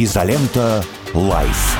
[0.00, 1.76] Изолента Live.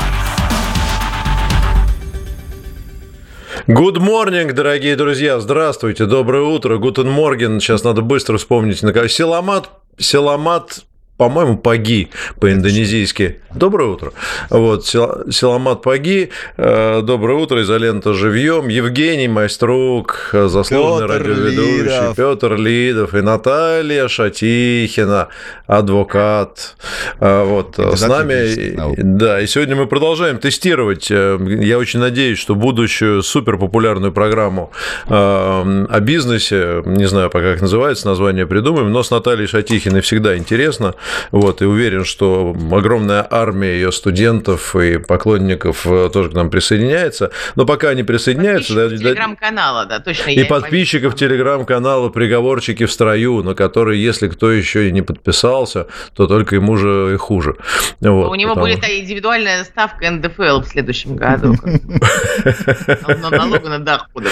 [3.68, 5.38] Good morning, дорогие друзья.
[5.38, 6.78] Здравствуйте, доброе утро.
[6.78, 7.60] Guten Morgen.
[7.60, 8.80] Сейчас надо быстро вспомнить.
[8.80, 10.84] Selamat, Selamat
[11.18, 12.10] по-моему, pagi
[12.40, 13.40] по-индонезийски.
[13.52, 14.12] Доброе утро.
[14.50, 18.68] Вот, Selamat pagi, э, доброе утро, изолента живьем.
[18.68, 21.82] Евгений Майструк, заслуженный Петр радиоведущий.
[21.82, 22.16] Лидов.
[22.16, 25.28] Петр Лидов и Наталья Шатихина,
[25.66, 26.76] адвокат.
[27.18, 28.76] Э, вот, с нами.
[28.96, 31.10] Да, и сегодня мы продолжаем тестировать.
[31.10, 34.70] Э, я очень надеюсь, что будущую суперпопулярную программу
[35.08, 40.94] о бизнесе, не знаю пока как называется, название придумаем, но с Натальей Шатихиной всегда интересно.
[41.30, 47.30] Вот, и уверен, что огромная армия ее студентов и поклонников э, тоже к нам присоединяется.
[47.56, 48.74] Но пока они присоединяются...
[48.74, 50.30] Да, телеграм-канала, да, точно.
[50.30, 56.26] И подписчиков телеграм-канала «Приговорчики в строю», на который, если кто еще и не подписался, то
[56.26, 57.56] только ему же и хуже.
[58.00, 58.66] Вот, У него потому...
[58.66, 61.54] будет индивидуальная ставка НДФЛ в следующем году.
[63.30, 64.28] Налога на доходы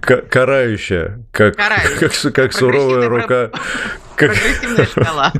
[0.00, 1.20] Карающая.
[1.32, 3.50] Как суровая рука.
[4.16, 5.32] Прогрессивная шкала.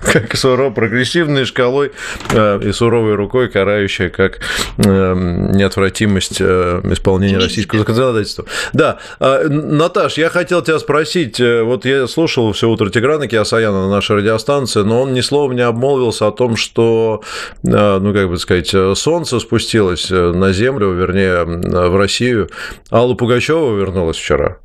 [0.00, 1.92] Как суров, прогрессивной шкалой
[2.30, 4.40] э, и суровой рукой, карающая как
[4.78, 5.14] э,
[5.52, 8.44] неотвратимость э, исполнения российского законодательства.
[8.72, 14.16] Да, Наташ, я хотел тебя спросить, вот я слушал все утро Тиграна Киасаяна на нашей
[14.16, 17.22] радиостанции, но он ни словом не обмолвился о том, что,
[17.62, 22.50] ну, как бы сказать, солнце спустилось на землю, вернее, в Россию.
[22.90, 24.58] Алла Пугачева вернулась вчера.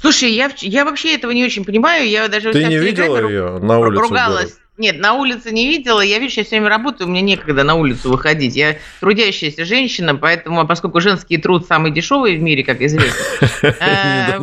[0.00, 2.08] Слушай, я, я вообще этого не очень понимаю.
[2.08, 4.02] Я даже Ты не видела ее на улице?
[4.02, 4.54] Ругалась.
[4.76, 6.00] Нет, на улице не видела.
[6.00, 8.56] Я, видишь, я все время работаю, мне некогда на улицу выходить.
[8.56, 13.24] Я трудящаяся женщина, поэтому, поскольку женский труд самый дешевый в мире, как известно.
[13.80, 14.38] Э,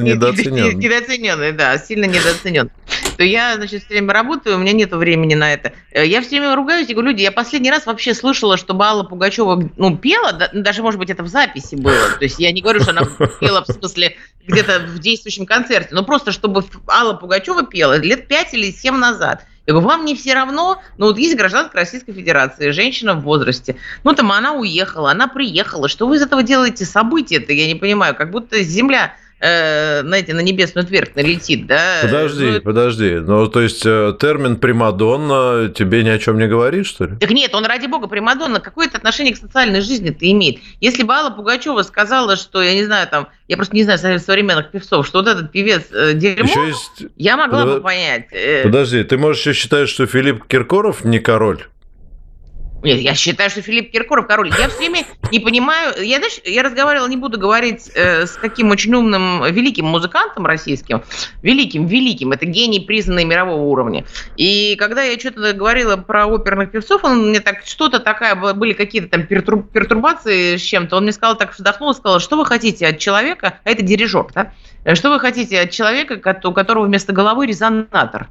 [0.00, 0.78] недооценен.
[0.78, 2.70] Недооцененный, да, сильно недооценен.
[3.20, 5.74] То я, значит, все время работаю, у меня нет времени на это.
[5.90, 9.02] Э, я все время ругаюсь и говорю, люди, я последний раз вообще слышала, что Алла
[9.02, 12.12] Пугачева, ну, пела, даже, может быть, это в записи было.
[12.18, 13.02] То есть я не говорю, что она
[13.38, 18.54] пела в смысле где-то в действующем концерте, но просто чтобы Алла Пугачева пела лет пять
[18.54, 19.44] или семь назад.
[19.66, 20.80] Я говорю, вам не все равно?
[20.96, 23.76] Ну, вот есть гражданка Российской Федерации, женщина в возрасте.
[24.02, 25.88] Ну, там она уехала, она приехала.
[25.88, 27.52] Что вы из этого делаете событие-то?
[27.52, 28.14] Я не понимаю.
[28.14, 32.00] Как будто земля э, знаете, на небесную твердь налетит, да?
[32.02, 33.14] Подожди, ну, подожди.
[33.14, 37.16] Ну, то есть э, термин «примадонна» тебе ни о чем не говорит, что ли?
[37.16, 38.60] Так нет, он, ради бога, примадонна.
[38.60, 40.60] Какое-то отношение к социальной жизни ты имеет?
[40.80, 44.70] Если бы Алла Пугачева сказала, что, я не знаю, там, я просто не знаю современных
[44.70, 47.12] певцов, что вот этот певец э, дерьмо, еще есть...
[47.16, 47.74] я могла Под...
[47.74, 48.26] бы понять.
[48.32, 48.62] Э.
[48.62, 51.64] Подожди, ты можешь еще считать, что Филипп Киркоров не король?
[52.82, 54.50] Нет, я считаю, что Филипп Киркоров король.
[54.58, 55.94] Я все время не понимаю.
[56.02, 61.02] Я, знаешь, я разговаривала, не буду говорить э, с каким очень умным, великим музыкантом российским.
[61.42, 62.32] Великим, великим.
[62.32, 64.04] Это гений, признанный мирового уровня.
[64.36, 69.08] И когда я что-то говорила про оперных певцов, он мне так, что-то такая, были какие-то
[69.08, 70.96] там пертурбации с чем-то.
[70.96, 74.52] Он мне сказал, так вздохнул, сказал, что вы хотите от человека, а это дирижер, да?
[74.94, 76.14] Что вы хотите от человека,
[76.44, 78.28] у которого вместо головы резонатор?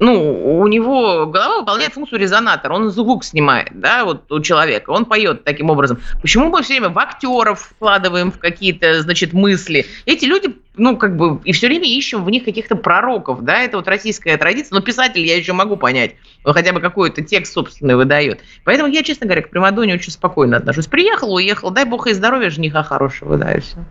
[0.00, 5.04] Ну, у него голова выполняет функцию резонатора, он звук снимает, да, вот у человека, он
[5.04, 6.00] поет таким образом.
[6.20, 9.86] Почему мы все время в актеров вкладываем в какие-то, значит, мысли?
[10.06, 13.76] Эти люди, ну, как бы, и все время ищем в них каких-то пророков, да, это
[13.76, 17.96] вот российская традиция, но писатель я еще могу понять, он хотя бы какой-то текст собственный
[17.96, 18.40] выдает.
[18.64, 20.86] Поэтому я, честно говоря, к Примадоне очень спокойно отношусь.
[20.86, 23.84] Приехал, уехал, дай бог и здоровья жениха хорошего, да, и все.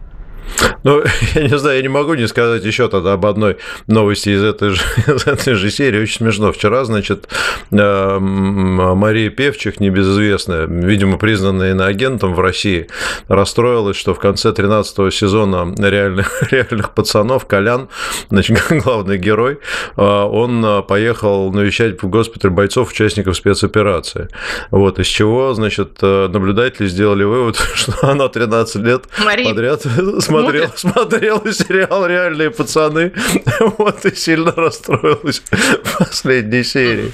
[0.84, 1.04] Ну,
[1.36, 4.70] я не знаю, я не могу не сказать еще тогда об одной новости из этой
[4.70, 6.02] же, из этой же серии.
[6.02, 6.52] Очень смешно.
[6.52, 7.28] Вчера, значит,
[7.72, 12.88] э, Мария Певчих, небезызвестная, видимо, признанная иноагентом в России,
[13.28, 17.90] расстроилась, что в конце 13 сезона реальных, реальных пацанов Колян,
[18.30, 19.60] значит, главный герой,
[19.98, 24.30] э, он поехал навещать в госпиталь бойцов, участников спецоперации.
[24.72, 29.50] Вот, из чего, значит, э, наблюдатели сделали вывод, что она 13 лет Мария...
[29.50, 33.14] подряд смотрела смотрел, смотрел сериал «Реальные пацаны»,
[33.78, 37.14] вот, и сильно расстроилась в последней серии.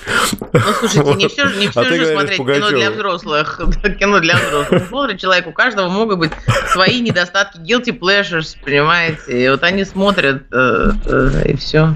[0.53, 2.69] Ну, слушайте, не все, не все а же смотреть Пугачева.
[2.69, 3.61] кино для взрослых.
[3.99, 4.87] кино для взрослых.
[4.87, 6.31] Смотрит человек, у каждого могут быть
[6.71, 11.95] свои недостатки, guilty pleasures, понимаете, и вот они смотрят, э, э, и все.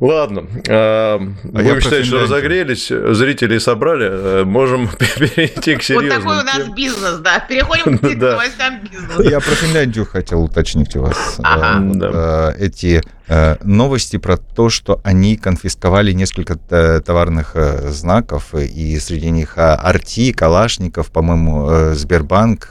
[0.00, 0.46] Ладно.
[0.68, 4.08] А, будем считать, что разогрелись, зрителей собрали.
[4.10, 6.22] Э, можем перейти к серьезным.
[6.24, 7.38] Вот такой у нас бизнес, да.
[7.38, 9.22] Переходим к новостям бизнеса.
[9.22, 11.36] Я про Финляндию хотел уточнить у вас.
[11.44, 12.52] Ага.
[12.58, 17.54] Э, эти э, новости про то, что они конфисковали несколько товарных
[17.90, 22.70] знаков, и среди них Арти, Калашников, по-моему, Сбербанк.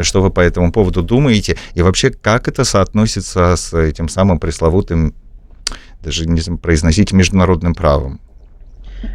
[0.00, 1.58] Что вы по этому поводу думаете?
[1.74, 5.14] И вообще, как это соотносится с этим самым пресловутым
[6.02, 8.20] даже не знаю, произносить международным правом?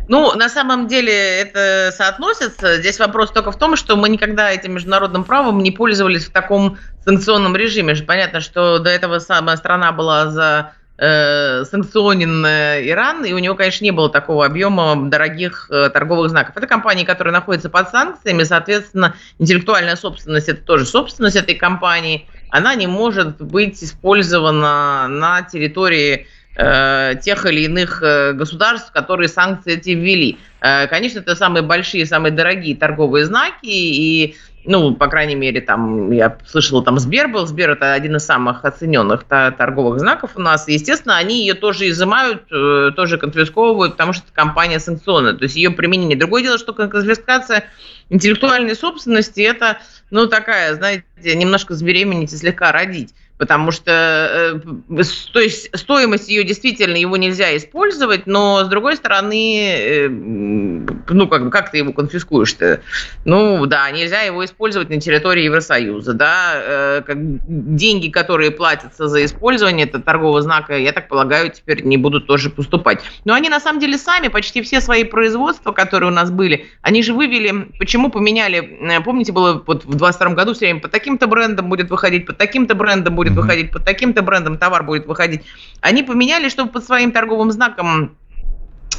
[0.08, 2.78] Ну, на самом деле это соотносится.
[2.78, 6.78] Здесь вопрос только в том, что мы никогда этим международным правом не пользовались в таком
[7.04, 7.96] санкционном режиме.
[7.96, 13.84] Понятно, что до этого самая страна была за э, санкционен Иран, и у него, конечно,
[13.84, 16.58] не было такого объема дорогих э, торговых знаков.
[16.58, 22.74] Это компании, которые находятся под санкциями, соответственно, интеллектуальная собственность– это тоже собственность этой компании, она
[22.76, 29.90] не может быть использована на территории Э, тех или иных э, государств, которые санкции эти
[29.90, 30.38] ввели.
[30.62, 36.12] Э, конечно, это самые большие, самые дорогие торговые знаки, и ну, по крайней мере, там,
[36.12, 40.68] я слышала, там Сбер был, Сбер это один из самых оцененных торговых знаков у нас,
[40.68, 45.70] естественно, они ее тоже изымают, тоже конфисковывают, потому что это компания санкционная, то есть ее
[45.70, 46.18] применение.
[46.18, 47.66] Другое дело, что конфискация
[48.10, 49.78] интеллектуальной собственности, это,
[50.10, 55.04] ну, такая, знаете, немножко забеременеть и слегка родить потому что э,
[55.34, 61.52] то есть стоимость ее действительно его нельзя использовать, но с другой стороны, э, ну как
[61.52, 62.82] как ты его конфискуешь-то?
[63.26, 69.26] Ну да, нельзя его использовать на территории Евросоюза, да, э, как деньги, которые платятся за
[69.26, 73.02] использование этого торгового знака, я так полагаю, теперь не будут тоже поступать.
[73.26, 77.04] Но они на самом деле сами почти все свои производства, которые у нас были, они
[77.04, 81.28] же вывели, почему поменяли, э, помните, было вот в 22 году все время по таким-то
[81.28, 83.42] брендам будет выходить, по таким-то брендам будет будет mm-hmm.
[83.42, 85.42] выходить, под таким-то брендом товар будет выходить.
[85.82, 88.16] Они поменяли, чтобы под своим торговым знаком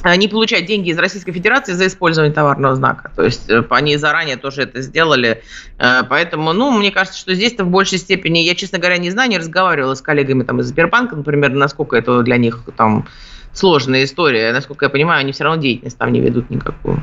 [0.02, 3.10] а, не получать деньги из Российской Федерации за использование товарного знака.
[3.16, 5.42] То есть э, они заранее тоже это сделали.
[5.78, 9.30] Э, поэтому, ну, мне кажется, что здесь-то в большей степени, я, честно говоря, не знаю,
[9.30, 13.06] не разговаривала с коллегами там из Сбербанка, например, насколько это для них там
[13.52, 14.52] сложная история.
[14.52, 17.02] Насколько я понимаю, они все равно деятельность там не ведут никакую.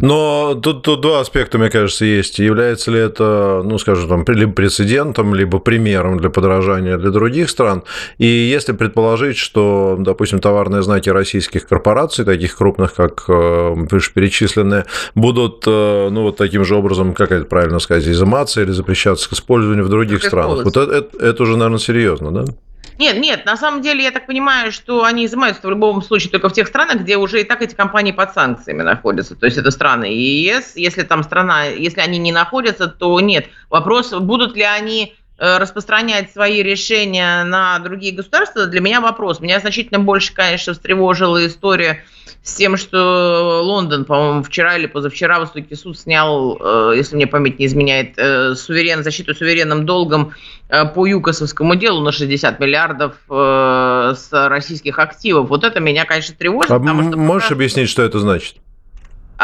[0.00, 2.38] Но тут, тут два аспекта, мне кажется, есть.
[2.38, 7.82] Является ли это, ну, скажем, там, либо прецедентом, либо примером для подражания для других стран?
[8.18, 14.84] И если предположить, что, допустим, товарные знаки российских корпораций, таких крупных, как э, вышеперечисленные,
[15.14, 19.32] будут, э, ну, вот таким же образом, как это правильно сказать, изыматься или запрещаться к
[19.32, 22.44] использованию в других странах, вот это, это, это уже, наверное, серьезно, да?
[22.98, 26.48] Нет, нет, на самом деле я так понимаю, что они изымаются в любом случае только
[26.48, 29.34] в тех странах, где уже и так эти компании под санкциями находятся.
[29.34, 30.76] То есть это страны ЕС.
[30.76, 33.46] Если там страна, если они не находятся, то нет.
[33.70, 39.40] Вопрос, будут ли они распространять свои решения на другие государства, для меня вопрос.
[39.40, 42.04] Меня значительно больше, конечно, встревожила история
[42.44, 47.58] с тем, что Лондон, по-моему, вчера или позавчера высокий суд снял, э, если мне память
[47.58, 50.32] не изменяет, э, суверен, защиту суверенным долгом
[50.94, 55.50] по ЮКОСовскому делу на 60 миллиардов с российских активов.
[55.50, 56.70] Вот это меня, конечно, тревожит.
[56.70, 57.56] А потому что можешь пока...
[57.56, 58.61] объяснить, что это значит?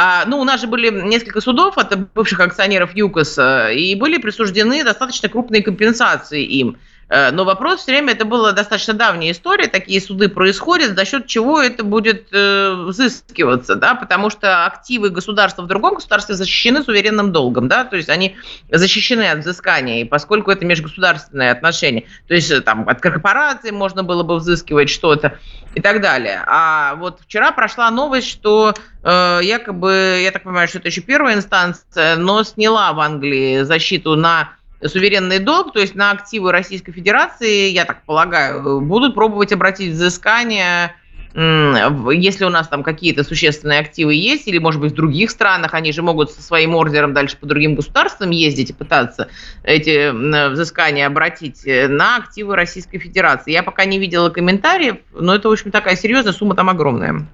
[0.01, 4.85] А, ну, у нас же были несколько судов от бывших акционеров ЮКОСа, и были присуждены
[4.85, 6.77] достаточно крупные компенсации им.
[7.09, 11.27] Э, но вопрос все время, это была достаточно давняя история, такие суды происходят, за счет
[11.27, 17.33] чего это будет э, взыскиваться, да, потому что активы государства в другом государстве защищены суверенным
[17.33, 18.37] долгом, да, то есть они
[18.71, 24.03] защищены от взыскания, и поскольку это межгосударственные отношения, то есть э, там от корпораций можно
[24.03, 25.39] было бы взыскивать что-то
[25.75, 26.43] и так далее.
[26.47, 31.37] А вот вчера прошла новость, что э, якобы, я так понимаю, что это еще первая
[31.37, 37.71] инстанция, но сняла в Англии защиту на суверенный долг, то есть на активы Российской Федерации,
[37.71, 40.95] я так полагаю, будут пробовать обратить взыскание,
[41.35, 45.93] если у нас там какие-то существенные активы есть, или, может быть, в других странах, они
[45.93, 49.29] же могут со своим ордером дальше по другим государствам ездить и пытаться
[49.63, 50.11] эти
[50.51, 53.53] взыскания обратить э, на активы Российской Федерации.
[53.53, 57.27] Я пока не видела комментариев, но это, в общем, такая серьезная сумма там огромная.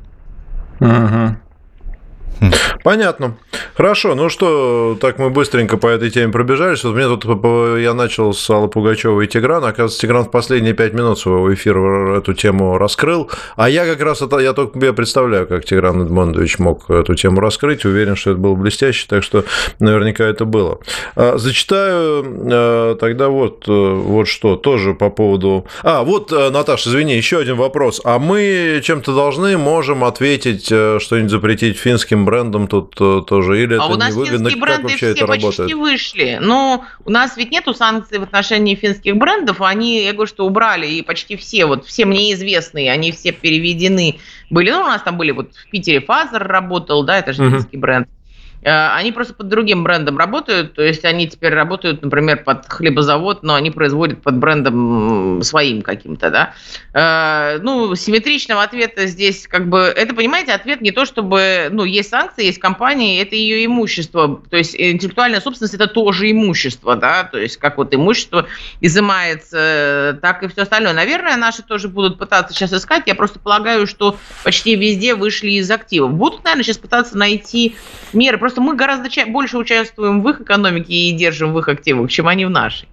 [0.80, 1.36] Угу.
[2.82, 3.36] Понятно.
[3.74, 6.84] Хорошо, ну что, так мы быстренько по этой теме пробежались.
[6.84, 7.24] Вот мне тут
[7.80, 9.68] я начал с Аллы Пугачева и Тиграна.
[9.68, 13.30] Оказывается, Тигран в последние пять минут своего эфира эту тему раскрыл.
[13.56, 17.40] А я как раз это, я только себе представляю, как Тигран Эдмондович мог эту тему
[17.40, 17.84] раскрыть.
[17.84, 19.44] Уверен, что это было блестяще, так что
[19.78, 20.78] наверняка это было.
[21.16, 25.66] А, зачитаю а, тогда вот, э, вот что, тоже по поводу...
[25.82, 28.00] А, вот, э, Наташа, извини, еще один вопрос.
[28.04, 33.74] А мы чем-то должны, можем ответить, э, что-нибудь запретить финским брендом тут э, тоже, или
[33.74, 35.72] а это у нас невыгодно, финские бренды как вообще все это почти работает?
[35.74, 40.46] вышли, но у нас ведь нету санкций в отношении финских брендов, они, я говорю, что
[40.46, 44.18] убрали, и почти все, вот все мне известные, они все переведены
[44.50, 47.50] были, ну, у нас там были, вот в Питере Fazer работал, да, это же uh-huh.
[47.50, 48.08] финский бренд,
[48.70, 53.54] они просто под другим брендом работают, то есть они теперь работают, например, под хлебозавод, но
[53.54, 56.54] они производят под брендом своим каким-то, да.
[56.94, 62.10] Э, ну, симметричного ответа здесь как бы, это, понимаете, ответ не то, чтобы, ну, есть
[62.10, 67.38] санкции, есть компании, это ее имущество, то есть интеллектуальная собственность это тоже имущество, да, то
[67.38, 68.46] есть как вот имущество
[68.80, 70.92] изымается, так и все остальное.
[70.92, 75.70] Наверное, наши тоже будут пытаться сейчас искать, я просто полагаю, что почти везде вышли из
[75.70, 76.12] активов.
[76.12, 77.76] Будут, наверное, сейчас пытаться найти
[78.12, 82.08] меры, просто Просто мы гораздо больше участвуем в их экономике и держим в их активах,
[82.08, 82.86] чем они в нашей.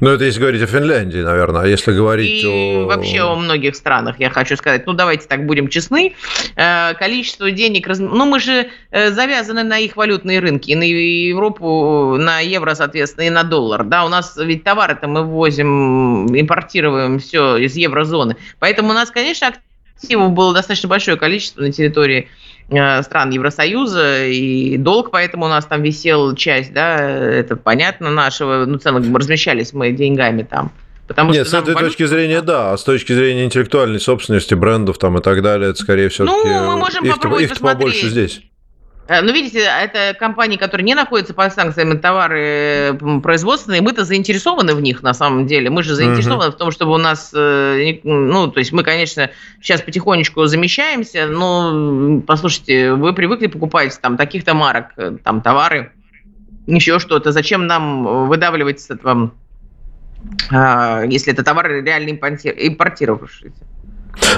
[0.00, 1.62] Ну, это если говорить о Финляндии, наверное.
[1.62, 2.84] А если говорить и о...
[2.84, 4.86] вообще о многих странах, я хочу сказать.
[4.86, 6.14] Ну, давайте так будем честны.
[6.56, 7.88] Э, количество денег...
[7.88, 10.72] Ну, мы же э, завязаны на их валютные рынки.
[10.72, 13.84] И на Европу, на евро, соответственно, и на доллар.
[13.84, 18.36] Да, у нас ведь товары-то мы ввозим, импортируем все из еврозоны.
[18.58, 19.54] Поэтому у нас, конечно,
[19.96, 25.64] активов было достаточно большое количество на территории Э, стран Евросоюза, и долг поэтому у нас
[25.66, 30.72] там висел часть, да, это понятно, нашего, ну, целых размещались мы деньгами там.
[31.06, 31.90] Потому Нет, что с этой валют...
[31.90, 35.80] точки зрения, да, а с точки зрения интеллектуальной собственности, брендов там и так далее, это
[35.80, 38.42] скорее всего Ну, мы можем их, их побольше здесь.
[39.08, 44.80] Э, ну, видите, это компании, которые не находятся под санкциями товары производственные, мы-то заинтересованы в
[44.80, 45.70] них на самом деле.
[45.70, 46.54] Мы же заинтересованы uh-huh.
[46.54, 52.20] в том, чтобы у нас, э, ну, то есть мы, конечно, сейчас потихонечку замещаемся, но,
[52.26, 55.92] послушайте, вы привыкли покупать там таких-то марок, э, там товары,
[56.66, 57.30] еще что-то.
[57.30, 59.32] Зачем нам выдавливать с этого,
[60.50, 63.62] а, если это товары реально импортировавшиеся?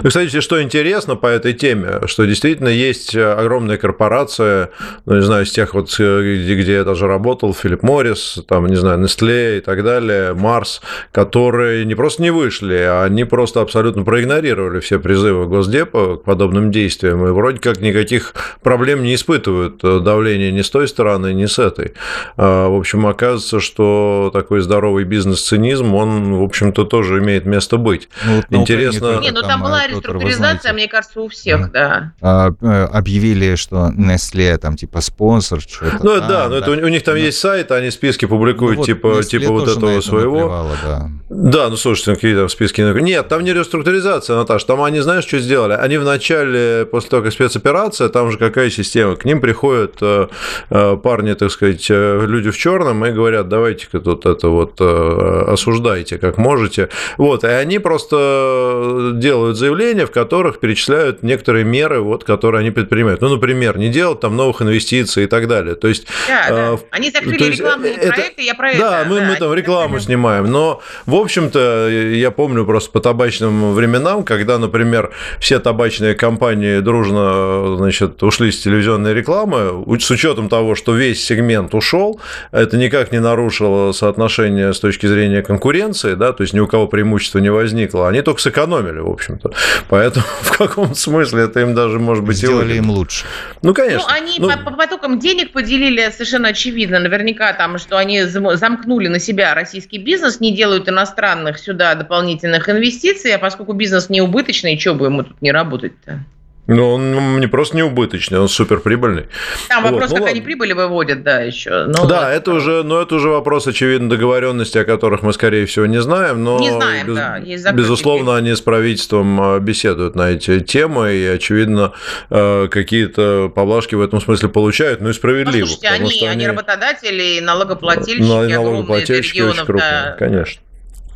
[0.02, 4.70] Ну, кстати, что интересно по этой теме, что действительно есть огромная корпорация,
[5.06, 8.76] ну, не знаю, из тех вот, где, где я даже работал, Филипп Моррис, там, не
[8.76, 10.80] знаю, Nestle и так далее, Марс,
[11.12, 16.70] которые не просто не вышли, а они просто абсолютно проигнорировали все призывы Госдепа к подобным
[16.70, 21.58] действиям, и вроде как никаких проблем не испытывают давление ни с той стороны, ни с
[21.58, 21.94] этой.
[22.37, 28.08] А, в общем, оказывается, что такой здоровый бизнес-цинизм, он, в общем-то, тоже имеет место быть.
[28.25, 29.18] Ну, вот Интересно...
[29.20, 32.13] Не, ну там была реструктуризация, мне кажется, у всех, да.
[32.21, 32.55] да.
[32.61, 35.99] А, объявили, что Nestle там типа спонсор, что-то.
[36.03, 36.59] Ну да, но да.
[36.59, 37.21] это у них там да.
[37.21, 40.69] есть сайт, они списки публикуют, ну, типа, вот типа вот этого своего.
[40.83, 41.11] Да.
[41.29, 42.81] да, ну слушайте, ну, какие там списки.
[42.81, 45.75] Нет, там не реструктуризация, Наташа, там они, знаешь, что сделали?
[45.75, 50.29] Они вначале, после того, как спецоперация, там же какая система, к ним приходят э,
[50.71, 56.19] э, парни, так сказать, э, люди в черном и говорят, давайте-ка тут это вот осуждайте,
[56.19, 56.89] как можете.
[57.17, 63.21] Вот, и они просто делают заявления, в которых перечисляют некоторые меры, вот, которые они предпринимают.
[63.21, 65.75] Ну, например, не делать там новых инвестиций и так далее.
[65.75, 66.73] То есть, да, да.
[66.75, 69.09] Э, они закрыли есть, рекламные это, проекты, я про да, это.
[69.09, 70.05] Мы, да, мы там рекламу это...
[70.05, 70.50] снимаем.
[70.50, 77.77] Но, в общем-то, я помню просто по табачным временам, когда, например, все табачные компании дружно
[77.77, 82.21] значит, ушли с телевизионной рекламы, с учетом того, что весь сегмент ушел,
[82.53, 86.87] это никак не нарушило соотношение с точки зрения конкуренции, да, то есть ни у кого
[86.87, 88.09] преимущества не возникло.
[88.09, 89.48] Они только сэкономили, в общем-то.
[89.88, 93.25] Поэтому в каком смысле это им даже, может быть, Сделали им лучше.
[93.62, 94.07] Ну, конечно.
[94.09, 94.49] Ну, они ну...
[94.49, 96.99] По, по потокам денег поделили совершенно очевидно.
[96.99, 103.35] Наверняка там, что они замкнули на себя российский бизнес, не делают иностранных сюда дополнительных инвестиций,
[103.35, 106.25] а поскольку бизнес не убыточный, что бы ему тут не работать-то?
[106.69, 109.27] Ну, он не просто не убыточный, он суперприбыльный.
[109.71, 109.93] Там вот.
[109.93, 110.31] вопрос, ну, как ладно.
[110.33, 111.87] они прибыли выводят, да, еще.
[111.87, 112.37] Ну, да, вот.
[112.37, 116.45] это уже, но это уже вопрос, очевидно, договоренности, о которых мы, скорее всего, не знаем,
[116.45, 121.15] но не знаем, без, да, есть безусловно, они с правительством а, беседуют на эти темы,
[121.15, 121.93] и, очевидно,
[122.29, 125.65] а, какие-то поблажки в этом смысле получают, ну и справедливо.
[125.65, 130.17] Ну, слушайте, они, они, они работодатели и налогоплательщики, налогоплательщики очень крупные, да.
[130.19, 130.61] конечно.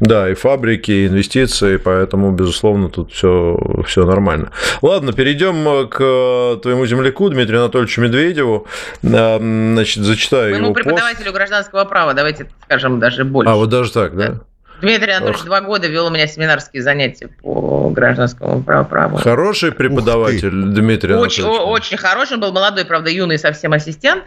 [0.05, 3.57] Да, и фабрики, и инвестиции, поэтому, безусловно, тут все,
[3.87, 4.51] все нормально.
[4.83, 8.67] Ладно, перейдем к твоему земляку Дмитрию Анатольевичу Медведеву.
[9.05, 11.37] А, значит, зачитаю Моему его преподавателю пост.
[11.37, 13.49] гражданского права, давайте скажем даже больше.
[13.49, 14.27] А, вот даже так, да?
[14.27, 14.41] да?
[14.81, 15.47] Дмитрий Анатольевич Ох.
[15.47, 19.19] два года вел у меня семинарские занятия по гражданскому праву.
[19.19, 21.71] Хороший преподаватель Дмитрий очень, Анатольевич.
[21.71, 24.25] Очень хороший, он был молодой, правда, юный совсем ассистент.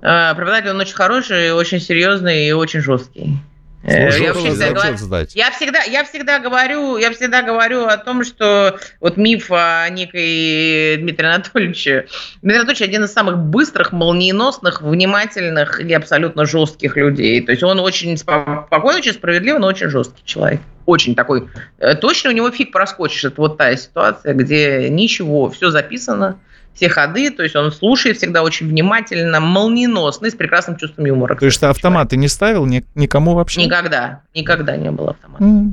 [0.00, 3.36] Преподаватель он очень хороший, очень серьезный и очень жесткий.
[3.84, 4.96] Э, я всегда, говорю,
[5.34, 10.96] я всегда, я всегда говорю, я всегда говорю о том, что вот миф о некой
[10.96, 12.06] Дмитрия Анатольевича.
[12.42, 17.40] Дмитрий Анатольевич один из самых быстрых, молниеносных, внимательных и абсолютно жестких людей.
[17.40, 20.60] То есть он очень спокойный, очень справедливый, но очень жесткий человек.
[20.86, 21.48] Очень такой.
[21.78, 23.24] Э, точно у него фиг проскочишь.
[23.24, 26.38] Это вот та ситуация, где ничего, все записано
[26.78, 31.34] все ходы, то есть он слушает всегда очень внимательно, молниеносно и с прекрасным чувством юмора.
[31.34, 33.64] То есть ты автоматы не ставил ни, никому вообще?
[33.64, 35.42] Никогда, никогда не было автомата.
[35.42, 35.72] Mm.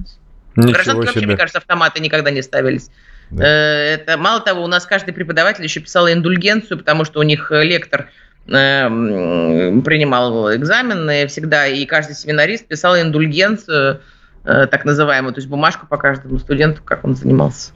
[0.56, 2.90] В гражданке вообще, мне кажется, автоматы никогда не ставились.
[3.30, 3.46] Да.
[3.46, 7.52] Э, это, мало того, у нас каждый преподаватель еще писал индульгенцию, потому что у них
[7.52, 8.10] лектор
[8.48, 14.02] принимал экзамены всегда, и каждый семинарист писал индульгенцию,
[14.46, 17.72] так называемую, то есть бумажку по каждому студенту, как он занимался.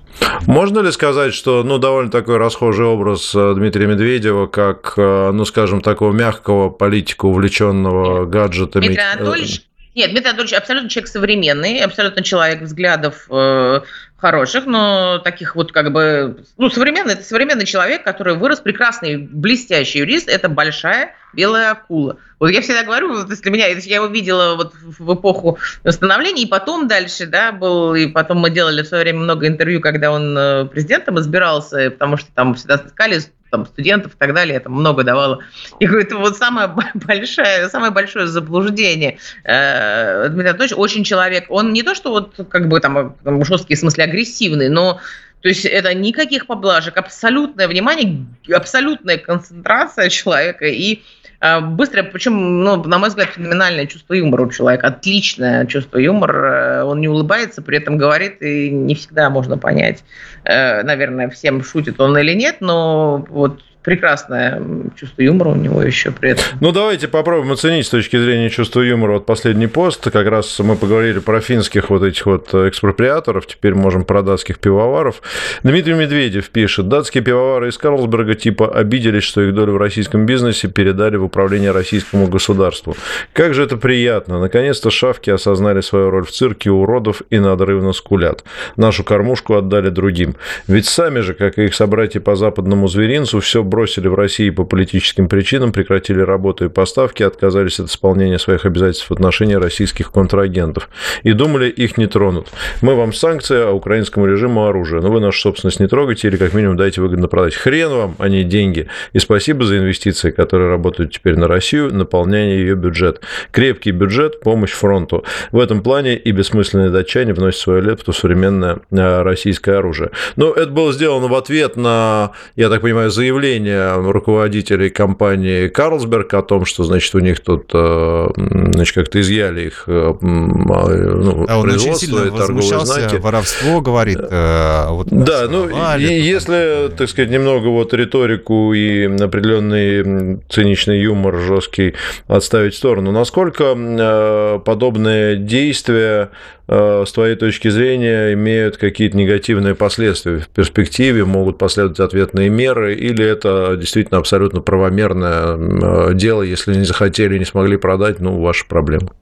[0.46, 6.12] Можно ли сказать, что, ну, довольно такой расхожий образ Дмитрия Медведева, как, ну, скажем, такого
[6.12, 8.86] мягкого политика, увлеченного гаджетами?
[8.86, 9.69] Дмитрий Анатольевич
[10.00, 13.82] нет, Дмитрий Анатольевич абсолютно человек современный, абсолютно человек взглядов э,
[14.16, 16.42] хороших, но таких вот как бы...
[16.58, 22.18] Ну, современный, это современный человек, который вырос, прекрасный, блестящий юрист, это большая белая акула.
[22.40, 26.44] Вот я всегда говорю, вот если меня, если я его видела вот в эпоху становления,
[26.44, 30.12] и потом дальше, да, был, и потом мы делали в свое время много интервью, когда
[30.12, 34.70] он э, президентом избирался, потому что там всегда искали там, студентов и так далее, это
[34.70, 35.40] много давало.
[35.80, 39.18] И говорю, это вот самое большое, самое большое заблуждение.
[39.44, 43.80] Э, Дмитрий Анатольевич очень человек, он не то, что вот как бы там жесткий, в
[43.80, 45.00] смысле агрессивный, но
[45.42, 51.02] то есть это никаких поблажек, абсолютное внимание, абсолютная концентрация человека и
[51.42, 56.82] э, быстрое, причем, ну, на мой взгляд, феноменальное чувство юмора у человека, отличное чувство юмора.
[56.82, 60.04] Э, он не улыбается, при этом говорит, и не всегда можно понять,
[60.44, 64.62] э, наверное, всем шутит он или нет, но вот прекрасное
[64.96, 66.46] чувство юмора у него еще при этом.
[66.62, 70.12] Ну, давайте попробуем оценить с точки зрения чувства юмора вот последний пост.
[70.12, 75.24] Как раз мы поговорили про финских вот этих вот экспроприаторов, теперь можем про датских пивоваров.
[75.64, 80.68] Дмитрий Медведев пишет, датские пивовары из Карлсберга типа обиделись, что их долю в российском бизнесе
[80.68, 82.96] передали в управление российскому государству.
[83.34, 84.40] Как же это приятно.
[84.40, 88.44] Наконец-то шавки осознали свою роль в цирке уродов и надрывно скулят.
[88.76, 90.36] Нашу кормушку отдали другим.
[90.68, 94.66] Ведь сами же, как и их собратья по западному зверинцу, все бросили в России по
[94.66, 100.90] политическим причинам, прекратили работу и поставки, отказались от исполнения своих обязательств в отношении российских контрагентов.
[101.24, 102.48] И думали, их не тронут.
[102.82, 105.02] Мы вам санкции, а украинскому режиму оружие.
[105.02, 107.56] Но вы нашу собственность не трогайте или как минимум дайте выгодно продать.
[107.56, 108.88] Хрен вам, а не деньги.
[109.14, 113.22] И спасибо за инвестиции, которые работают теперь на Россию, наполняя ее бюджет.
[113.52, 115.24] Крепкий бюджет, помощь фронту.
[115.52, 120.12] В этом плане и бессмысленные датчане вносят свою лепту в современное э, российское оружие.
[120.36, 126.34] Но это было сделано в ответ на, я так понимаю, заявление заявление руководителей компании Карлсберг
[126.34, 128.28] о том, что, значит, у них тут, э,
[128.74, 133.16] значит, как-то изъяли их э, а, ну, а он очень сильно и торговые знаки.
[133.16, 134.20] воровство, говорит.
[134.20, 141.38] Э, вот да, ну, и если, так сказать, немного вот риторику и определенный циничный юмор
[141.40, 141.96] жесткий
[142.28, 146.30] отставить в сторону, насколько подобные действия
[146.70, 153.26] с твоей точки зрения, имеют какие-то негативные последствия в перспективе, могут последовать ответные меры, или
[153.26, 159.14] это действительно абсолютно правомерное э, дело, если не захотели, не смогли продать, ну, ваша проблема?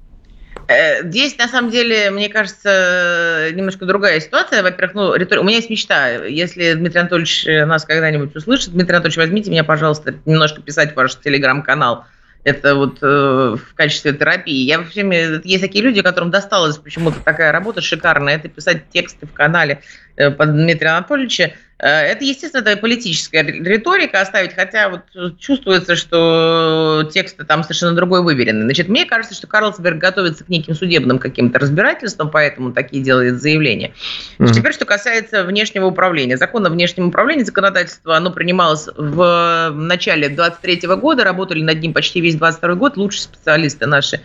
[0.68, 4.62] Э, здесь, на самом деле, мне кажется, немножко другая ситуация.
[4.62, 5.42] Во-первых, ну, риторика...
[5.42, 6.26] у меня есть мечта.
[6.26, 11.16] Если Дмитрий Анатольевич нас когда-нибудь услышит, Дмитрий Анатольевич, возьмите меня, пожалуйста, немножко писать в ваш
[11.16, 12.06] телеграм-канал
[12.48, 14.64] это вот э, в качестве терапии.
[14.64, 19.34] Я вообще, есть такие люди, которым досталась почему-то такая работа шикарная, это писать тексты в
[19.34, 19.82] канале
[20.16, 21.56] э, под Дмитрия Анатольевича.
[21.80, 28.24] Э, это, естественно, это политическая риторика оставить, хотя вот чувствуется, что тексты там совершенно другой
[28.24, 28.64] выверены.
[28.64, 33.94] Значит, мне кажется, что Карлсберг готовится к неким судебным каким-то разбирательствам, поэтому такие делает заявления.
[34.40, 34.54] Mm-hmm.
[34.54, 36.38] Теперь, что касается внешнего управления.
[36.38, 42.22] Закон о внешнем управлении, законодательство, оно принималось в начале 23 года, работали над ним почти
[42.22, 44.22] весь 22 год, лучшие специалисты наши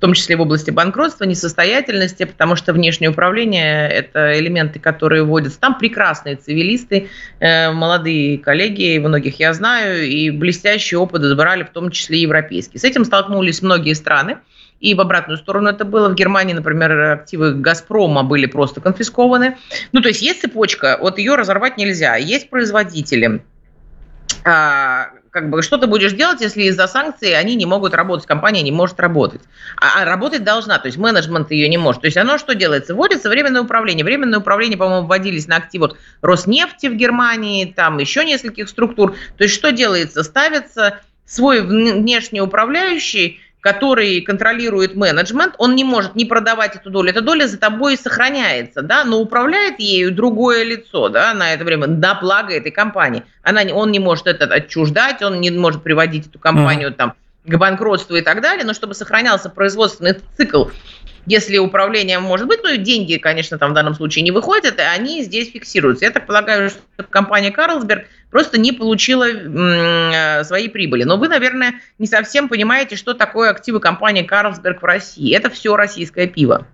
[0.00, 5.60] в том числе в области банкротства, несостоятельности, потому что внешнее управление– это элементы, которые вводятся.
[5.60, 11.90] Там прекрасные цивилисты, э, молодые коллеги, многих я знаю, и блестящий опыт избрали, в том
[11.90, 12.78] числе европейский.
[12.78, 14.38] С этим столкнулись многие страны.
[14.80, 16.08] И в обратную сторону это было.
[16.08, 19.58] В Германии, например, активы «Газпрома» были просто конфискованы.
[19.92, 22.16] Ну, то есть есть цепочка, вот ее разорвать нельзя.
[22.16, 23.42] Есть производители,
[24.46, 28.62] а, как бы, что ты будешь делать, если из-за санкций они не могут работать, компания
[28.62, 29.40] не может работать.
[29.76, 32.02] А, а работать должна, то есть менеджмент ее не может.
[32.02, 32.94] То есть оно что делается?
[32.94, 34.04] Вводится временное управление.
[34.04, 39.14] Временное управление, по-моему, вводились на активах Роснефти в Германии, там еще нескольких структур.
[39.36, 40.24] То есть что делается?
[40.24, 47.10] Ставится свой внешний управляющий, который контролирует менеджмент, он не может не продавать эту долю.
[47.10, 51.86] Эта доля за тобой сохраняется, да, но управляет ею другое лицо, да, на это время,
[51.86, 53.22] на благо этой компании.
[53.42, 57.14] Она, он не может это отчуждать, он не может приводить эту компанию там
[57.46, 60.66] к банкротству и так далее, но чтобы сохранялся производственный цикл,
[61.26, 64.82] если управление может быть, ну и деньги, конечно, там в данном случае не выходят, и
[64.82, 66.04] они здесь фиксируются.
[66.04, 71.04] Я так полагаю, что компания Карлсберг просто не получила э, своей прибыли.
[71.04, 75.34] Но вы, наверное, не совсем понимаете, что такое активы компании Карлсберг в России.
[75.34, 76.66] Это все российское пиво.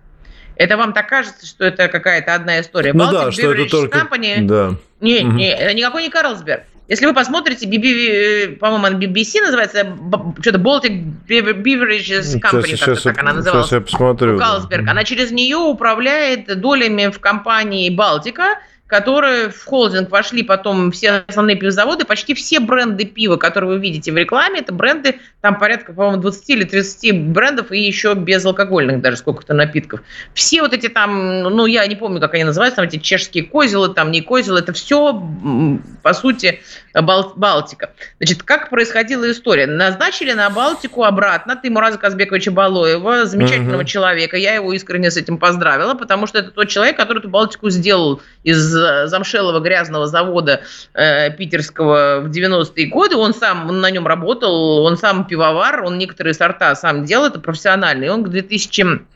[0.57, 2.93] Это вам так кажется, что это какая-то одна история.
[2.95, 3.99] Ну Baltic да, что это только...
[3.99, 4.43] Company...
[4.43, 4.77] Да.
[5.01, 6.65] Не, не, никакой не Карлсберг.
[6.89, 9.97] Если вы посмотрите, BB, по-моему, BBC называется,
[10.41, 13.67] что-то Baltic Beverages Company, сейчас, сейчас, так она называлась.
[13.67, 14.39] Сейчас я посмотрю.
[14.39, 14.89] Калсберг.
[14.89, 21.57] Она через нее управляет долями в компании Балтика, которые в холдинг вошли потом все основные
[21.57, 26.23] пивзаводы, почти все бренды пива, которые вы видите в рекламе, это бренды, там порядка, по-моему,
[26.23, 30.03] 20 или 30 брендов и еще безалкогольных даже сколько-то напитков.
[30.35, 33.93] Все вот эти там, ну, я не помню, как они называются, там эти чешские козелы,
[33.93, 35.21] там не козелы, это все,
[36.03, 36.61] по сути,
[37.03, 37.91] Бал- Балтика.
[38.19, 39.67] Значит, как происходила история?
[39.67, 43.89] Назначили на Балтику обратно Тимураза Казбековича Балоева, замечательного угу.
[43.89, 44.37] человека.
[44.37, 48.23] Я его искренне с этим поздравила, потому что это тот человек, который эту Балтику сделал
[48.43, 50.63] из замшелого грязного завода
[50.95, 53.17] э, питерского в 90-е годы.
[53.17, 57.41] Он сам он на нем работал, он сам пивовар, он некоторые сорта сам делал, это
[57.41, 58.09] профессиональный.
[58.09, 59.07] Он к 2000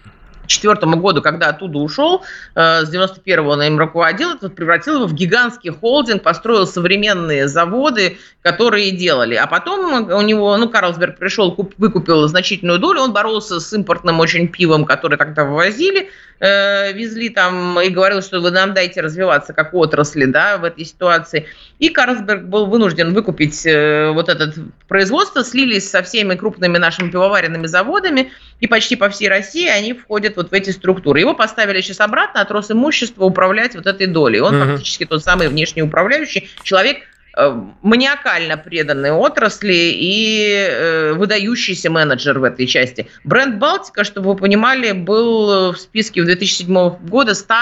[0.59, 2.23] 1994 году, когда оттуда ушел,
[2.55, 8.19] э, с 91-го он им руководил, это превратил его в гигантский холдинг, построил современные заводы,
[8.43, 9.35] которые делали.
[9.35, 14.21] А потом у него, ну, Карлсберг пришел, куп, выкупил значительную долю, он боролся с импортным
[14.21, 16.11] очень пивом, которое тогда вывозили,
[16.41, 20.85] э, везли там и говорил, что вы нам дайте развиваться как отрасли, да, в этой
[20.85, 21.47] ситуации.
[21.79, 24.53] И Карлсберг был вынужден выкупить э, вот это
[24.89, 30.37] производство, слились со всеми крупными нашими пивоваренными заводами, и почти по всей России они входят
[30.37, 31.21] вот в эти структуры.
[31.21, 34.41] Его поставили сейчас обратно от Росимущества управлять вот этой долей.
[34.41, 34.71] Он угу.
[34.73, 36.99] фактически тот самый внешний управляющий человек,
[37.37, 43.09] э, маниакально преданный отрасли и э, выдающийся менеджер в этой части.
[43.25, 47.55] Бренд «Балтика», чтобы вы понимали, был в списке в 2007 года 100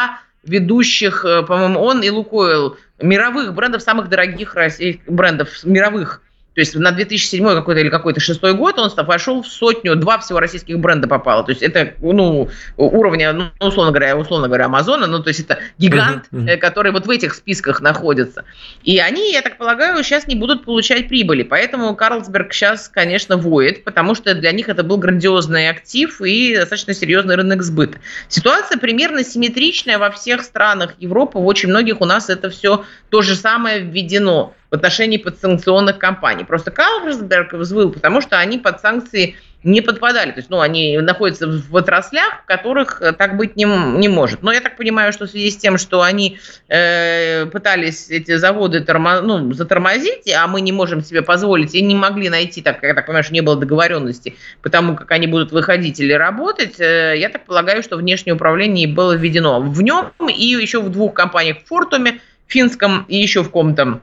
[0.44, 6.22] ведущих, э, по-моему, он и «Лукойл», мировых брендов, самых дорогих российских брендов, мировых
[6.58, 10.40] то есть на 2007 какой-то или какой-то шестой год он вошел в сотню, два всего
[10.40, 11.44] российских бренда попало.
[11.44, 15.60] То есть это ну, уровня, ну, условно говоря, условно говоря, Амазона, ну, то есть это
[15.78, 16.56] гигант, uh-huh, uh-huh.
[16.56, 18.44] который вот в этих списках находится.
[18.82, 21.44] И они, я так полагаю, сейчас не будут получать прибыли.
[21.44, 26.92] Поэтому Карлсберг сейчас, конечно, воет, потому что для них это был грандиозный актив и достаточно
[26.92, 27.98] серьезный рынок сбыта.
[28.26, 31.38] Ситуация примерно симметричная во всех странах Европы.
[31.38, 36.44] В очень многих у нас это все то же самое введено в отношении подсанкционных компаний.
[36.44, 40.30] Просто Карлсберг взвыл, потому что они под санкции не подпадали.
[40.30, 44.42] То есть, ну, они находятся в отраслях, в которых э, так быть не, не может.
[44.42, 48.80] Но я так понимаю, что в связи с тем, что они э, пытались эти заводы
[48.80, 52.94] тормо, ну, затормозить, а мы не можем себе позволить, и не могли найти, так, я
[52.94, 57.28] так понимаю, что не было договоренности, потому как они будут выходить или работать, э, я
[57.28, 61.66] так полагаю, что внешнее управление было введено в нем и еще в двух компаниях, в
[61.66, 64.00] Фортуме, финском и еще в ком-то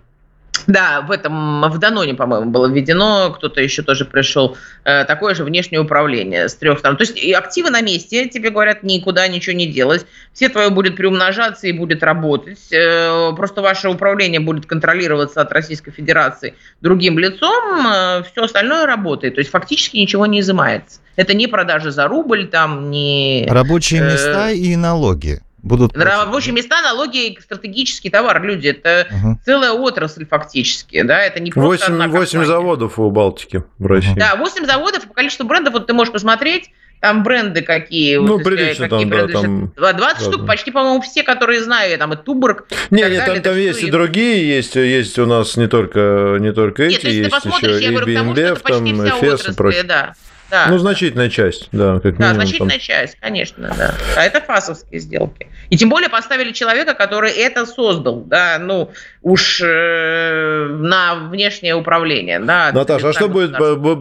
[0.68, 5.44] да, в этом, в Даноне, по-моему, было введено, кто-то еще тоже пришел, э, такое же
[5.44, 6.98] внешнее управление с трех сторон.
[6.98, 10.96] То есть и активы на месте, тебе говорят, никуда ничего не делать, все твое будет
[10.96, 17.88] приумножаться и будет работать, э, просто ваше управление будет контролироваться от Российской Федерации другим лицом,
[17.88, 21.00] э, все остальное работает, то есть фактически ничего не изымается.
[21.15, 23.48] Это не продажи за рубль, там, не...
[23.50, 25.97] Рабочие места и налоги будут...
[25.97, 29.39] Рабочие места, налоги, стратегический товар, люди, это угу.
[29.43, 34.13] целая отрасль фактически, да, это не просто 8, 8 заводов у Балтики в России.
[34.15, 38.17] Да, 8 заводов, по количеству брендов, вот ты можешь посмотреть, там бренды какие.
[38.17, 39.71] Ну, вот, прилично какие там, бренды да, там...
[39.75, 40.47] 20 да, штук, да.
[40.47, 42.67] почти, по-моему, все, которые знаю, там и Туборг.
[42.89, 46.84] Не, нет, там, там есть и другие, есть, есть у нас не только, не только
[46.84, 49.84] эти, нет, есть еще и BNB, там, и ФЕС и прочее.
[49.84, 50.13] Да.
[50.50, 50.68] Да.
[50.70, 52.00] Ну, значительная часть, да.
[52.00, 52.80] Как да, значительная там.
[52.80, 53.96] часть, конечно, да.
[54.16, 55.48] А это фасовские сделки.
[55.70, 58.92] И тем более поставили человека, который это создал, да, ну,
[59.24, 62.72] уж э, на внешнее управление, да.
[62.72, 63.56] Наташа, а что будет,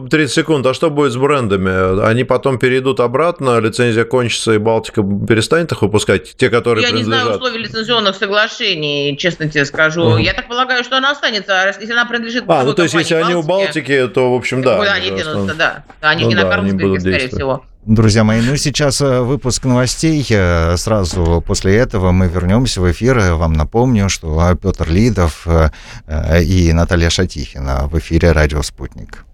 [0.09, 2.05] 30 секунд, а что будет с брендами?
[2.07, 7.17] Они потом перейдут обратно, лицензия кончится, и Балтика перестанет их выпускать, те, которые Я принадлежат?
[7.17, 10.03] не знаю условий лицензионных соглашений, честно тебе скажу.
[10.03, 10.17] Угу.
[10.17, 13.15] Я так полагаю, что она останется, а если она принадлежит А, ну то есть, если
[13.15, 14.77] они у Балтики, то, в общем, да.
[14.77, 15.83] Куда они денутся, да.
[16.01, 17.63] Они ну, не да, на Карлсберге, скорее всего.
[17.85, 20.25] Друзья мои, ну сейчас э, выпуск новостей.
[20.31, 23.19] Э, сразу после этого мы вернемся в эфир.
[23.35, 25.69] Вам напомню, что Петр Лидов э,
[26.41, 29.25] и Наталья Шатихина в эфире «Радио Спутник».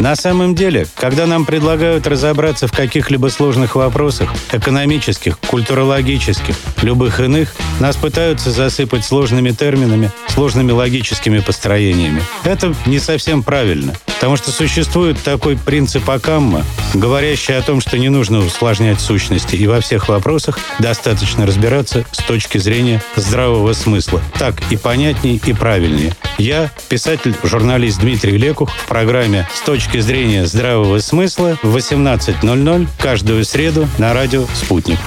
[0.00, 7.54] На самом деле, когда нам предлагают разобраться в каких-либо сложных вопросах, экономических, культурологических, любых иных,
[7.80, 12.22] нас пытаются засыпать сложными терминами, сложными логическими построениями.
[12.44, 13.94] Это не совсем правильно.
[14.14, 19.66] Потому что существует такой принцип Акамма, говорящий о том, что не нужно усложнять сущности, и
[19.66, 24.20] во всех вопросах достаточно разбираться с точки зрения здравого смысла.
[24.38, 26.16] Так и понятнее, и правильнее.
[26.36, 33.88] Я, писатель-журналист Дмитрий Лекух, в программе «С точки зрения здравого смысла» в 18.00 каждую среду
[33.98, 34.98] на радио «Спутник».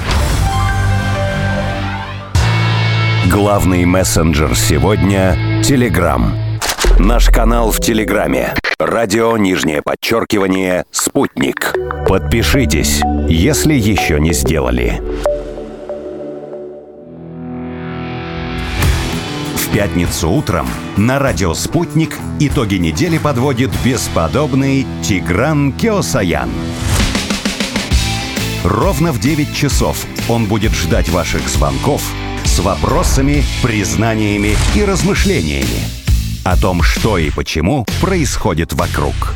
[3.30, 6.36] Главный мессенджер сегодня– Телеграм.
[7.00, 8.54] Наш канал в Телеграме.
[8.78, 11.76] Радио нижнее подчеркивание «Спутник».
[12.08, 15.02] Подпишитесь, если еще не сделали.
[19.74, 26.50] Пятницу утром на радио «Спутник» итоги недели подводит бесподобный Тигран Кеосаян.
[28.66, 32.04] Ровно в 9 часов он будет ждать ваших звонков
[32.44, 35.80] с вопросами, признаниями и размышлениями
[36.44, 39.36] о том, что и почему происходит вокруг.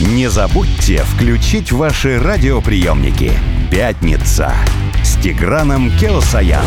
[0.00, 3.32] Не забудьте включить ваши радиоприемники.
[3.70, 4.52] Пятница
[5.02, 6.66] с Тиграном Кеосаяном.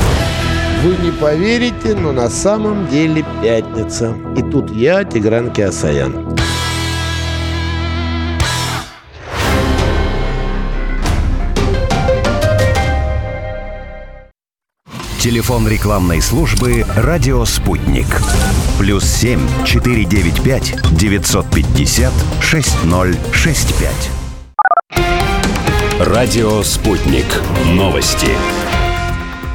[0.81, 4.15] Вы не поверите, но на самом деле пятница.
[4.37, 6.37] И тут я, Тигран Кеосаян.
[15.19, 18.07] Телефон рекламной службы «Радио Спутник».
[18.77, 24.09] Плюс семь четыре девять пять девятьсот пятьдесят шесть ноль шесть пять.
[25.99, 27.25] Радио «Спутник».
[27.65, 28.29] Новости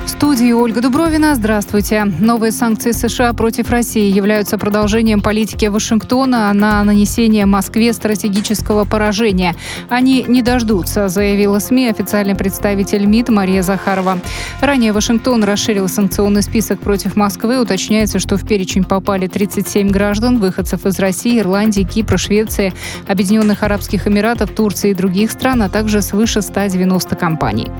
[0.08, 1.34] студии Ольга Дубровина.
[1.34, 2.04] Здравствуйте.
[2.04, 9.54] Новые санкции США против России являются продолжением политики Вашингтона на нанесение Москве стратегического поражения.
[9.88, 14.18] Они не дождутся, заявила СМИ официальный представитель МИД Мария Захарова.
[14.60, 17.60] Ранее Вашингтон расширил санкционный список против Москвы.
[17.60, 22.72] Уточняется, что в перечень попали 37 граждан, выходцев из России, Ирландии, Кипра, Швеции,
[23.06, 27.70] Объединенных Арабских Эмиратов, Турции и других стран, а также свыше 190 компаний.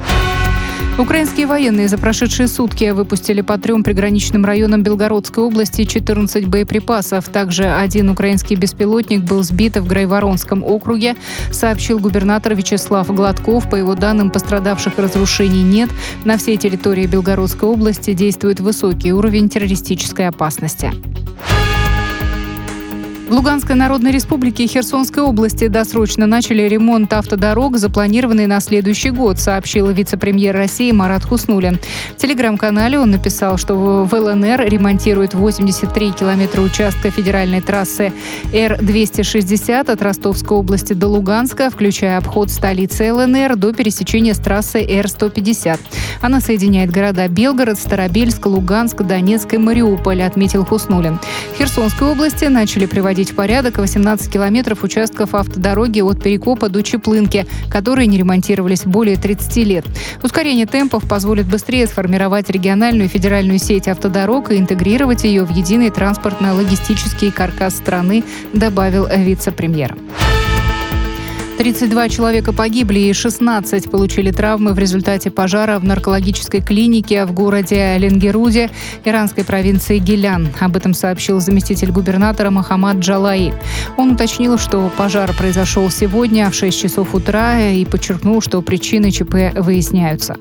[0.97, 7.29] Украинские военные за прошедшие сутки выпустили по трем приграничным районам Белгородской области 14 боеприпасов.
[7.29, 11.17] Также один украинский беспилотник был сбит в Грайворонском округе,
[11.51, 13.69] сообщил губернатор Вячеслав Гладков.
[13.69, 15.91] По его данным, пострадавших разрушений нет.
[16.25, 20.93] На всей территории Белгородской области действует высокий уровень террористической опасности.
[23.27, 29.39] В Луганской Народной Республике и Херсонской области досрочно начали ремонт автодорог, запланированный на следующий год,
[29.39, 31.79] сообщил вице-премьер России Марат Хуснулин.
[32.19, 38.13] В телеграм-канале он написал, что в ЛНР ремонтируют 83 километра участка федеральной трассы
[38.53, 45.81] Р-260 от Ростовской области до Луганска, включая обход столицы ЛНР до пересечения с трассой Р-150.
[46.21, 51.19] Она соединяет города Белгород, Старобельск, Луганск, Донецк и Мариуполь, отметил Хуснулин.
[51.55, 56.83] В Херсонской области начали приводить приводить в порядок 18 километров участков автодороги от Перекопа до
[56.83, 59.85] Чеплынки, которые не ремонтировались более 30 лет.
[60.25, 65.91] Ускорение темпов позволит быстрее сформировать региональную и федеральную сеть автодорог и интегрировать ее в единый
[65.91, 69.97] транспортно-логистический каркас страны, добавил вице-премьер.
[71.57, 77.97] 32 человека погибли и 16 получили травмы в результате пожара в наркологической клинике в городе
[77.99, 78.71] Ленгеруде
[79.05, 80.49] иранской провинции Гилян.
[80.61, 83.55] Об этом сообщил заместитель губернатора Махамад Джалаи.
[83.97, 89.57] Он уточнил, что пожар произошел сегодня в 6 часов утра и подчеркнул, что причины ЧП
[89.57, 90.37] выясняются.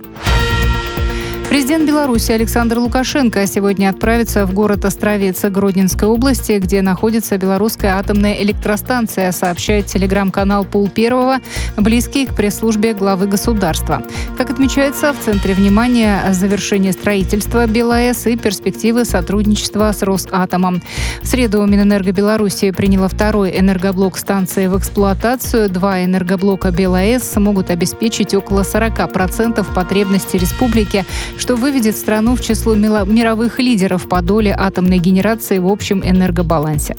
[1.53, 8.41] Президент Беларуси Александр Лукашенко сегодня отправится в город Островец Гродненской области, где находится белорусская атомная
[8.41, 11.37] электростанция, сообщает телеграм-канал Пул Первого,
[11.77, 14.01] близкий к пресс-службе главы государства.
[14.35, 20.81] Как отмечается, в центре внимания завершение строительства БелАЭС и перспективы сотрудничества с Росатомом.
[21.21, 25.69] В среду Минэнерго Беларуси приняла второй энергоблок станции в эксплуатацию.
[25.69, 31.05] Два энергоблока БелАЭС смогут обеспечить около 40% потребностей республики,
[31.43, 36.95] что выведет страну в число мировых лидеров по доле атомной генерации в общем энергобалансе.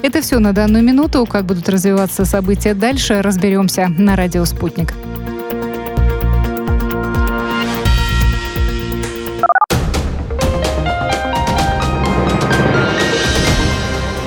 [0.00, 1.26] Это все на данную минуту.
[1.26, 4.94] Как будут развиваться события дальше, разберемся на радио «Спутник».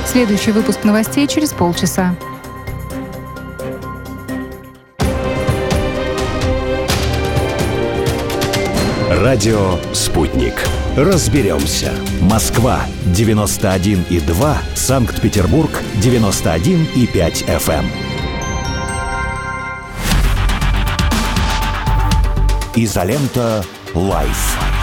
[0.06, 2.16] Следующий выпуск новостей через полчаса.
[9.28, 10.54] Радио «Спутник».
[10.96, 11.92] Разберемся.
[12.22, 14.56] Москва, 91,2.
[14.74, 15.70] Санкт-Петербург,
[16.02, 17.84] 91,5 FM.
[22.78, 24.77] Изолента «Live».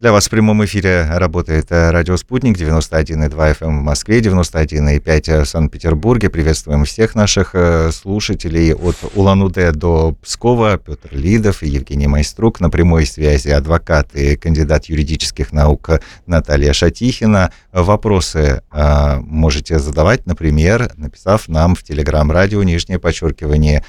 [0.00, 5.48] Для вас в прямом эфире работает э, радио «Спутник» 91,2 FM в Москве, 91,5 в
[5.48, 6.30] Санкт-Петербурге.
[6.30, 10.78] Приветствуем всех наших э, слушателей от Улан-Удэ до Пскова.
[10.78, 12.60] Петр Лидов и Евгений Майструк.
[12.60, 15.90] На прямой связи адвокат и кандидат юридических наук
[16.26, 17.50] Наталья Шатихина.
[17.72, 23.84] Вопросы э, можете задавать, например, написав нам в Телеграм-радио, нижнее подчеркивание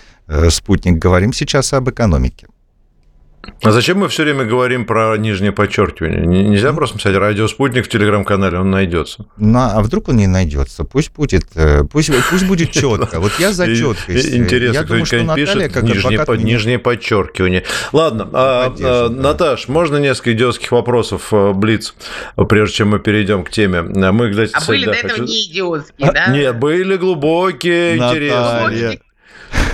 [0.50, 0.98] «Спутник».
[0.98, 2.48] Говорим сейчас об экономике.
[3.62, 6.25] А зачем мы все время говорим про нижнее подчеркивание?
[6.25, 9.25] Нельзя просто писать радиоспутник в телеграм-канале, он найдется.
[9.38, 10.84] Ну, а вдруг он не найдется?
[10.84, 13.19] Пусть будет, э, пусть, пусть будет четко.
[13.19, 14.34] Вот я за четкость.
[14.34, 17.63] Интересно, кто-нибудь пишет как нижнее, под, нижнее подчеркивание.
[17.93, 21.95] Ладно, а, а, Наташ, можно несколько идиотских вопросов э, Блиц,
[22.47, 23.82] прежде чем мы перейдем к теме?
[23.82, 25.23] Мы, кстати, а были до этого хочу...
[25.23, 26.28] не идиотские, да?
[26.28, 28.99] Нет, были глубокие, интересные.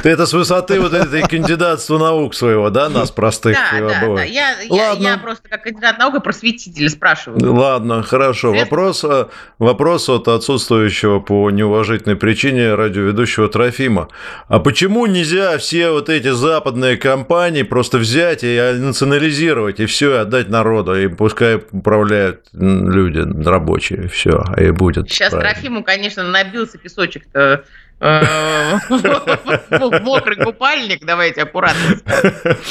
[0.06, 4.24] Ты это с высоты вот этой кандидатства наук своего, да, нас простых да, да, да.
[4.24, 5.04] Я, Ладно.
[5.04, 7.52] Я, я просто как кандидат наук и просветитель спрашиваю.
[7.56, 8.54] Ладно, хорошо.
[8.54, 9.26] Вопрос, э,
[9.58, 14.10] вопрос от отсутствующего по неуважительной причине радиоведущего Трофима.
[14.48, 20.50] А почему нельзя все вот эти западные компании просто взять и национализировать, и все, отдать
[20.50, 25.52] народу, и пускай управляют люди рабочие, все, и будет Сейчас правильно.
[25.52, 27.64] Трофиму, конечно, набился песочек-то
[30.02, 31.96] мокрый купальник, давайте аккуратно.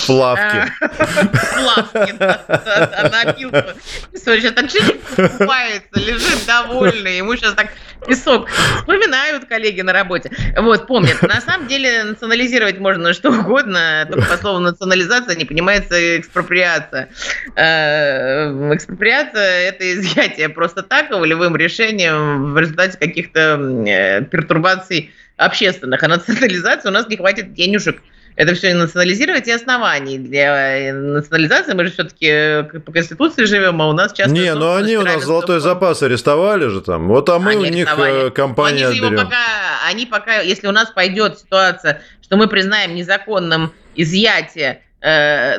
[0.07, 0.71] Плавки.
[1.55, 2.15] Плавки,
[3.11, 3.75] напился.
[4.15, 4.71] Сейчас так
[5.39, 7.69] купается, лежит довольный, ему сейчас так
[8.07, 10.31] песок вспоминают коллеги на работе.
[10.57, 11.21] Вот, помнят.
[11.23, 17.09] На самом деле национализировать можно что угодно, только по слову национализация не понимается экспроприация.
[17.57, 26.09] Э, экспроприация– это изъятие просто так, волевым решением в результате каких-то э, пертурбаций общественных, а
[26.09, 28.01] национализации у нас не хватит денежек
[28.37, 31.73] это все национализировать и оснований для э, национализации.
[31.73, 34.33] Мы же все-таки э, по Конституции живем, а у нас часто...
[34.33, 37.07] Не, ну они у нас золотой запас арестовали же там.
[37.07, 38.29] Вот, а мы они у них арестовали.
[38.29, 39.25] Э, компания они отберем.
[39.25, 39.37] Пока,
[39.87, 44.81] они пока, если у нас пойдет ситуация, что мы признаем незаконным изъятие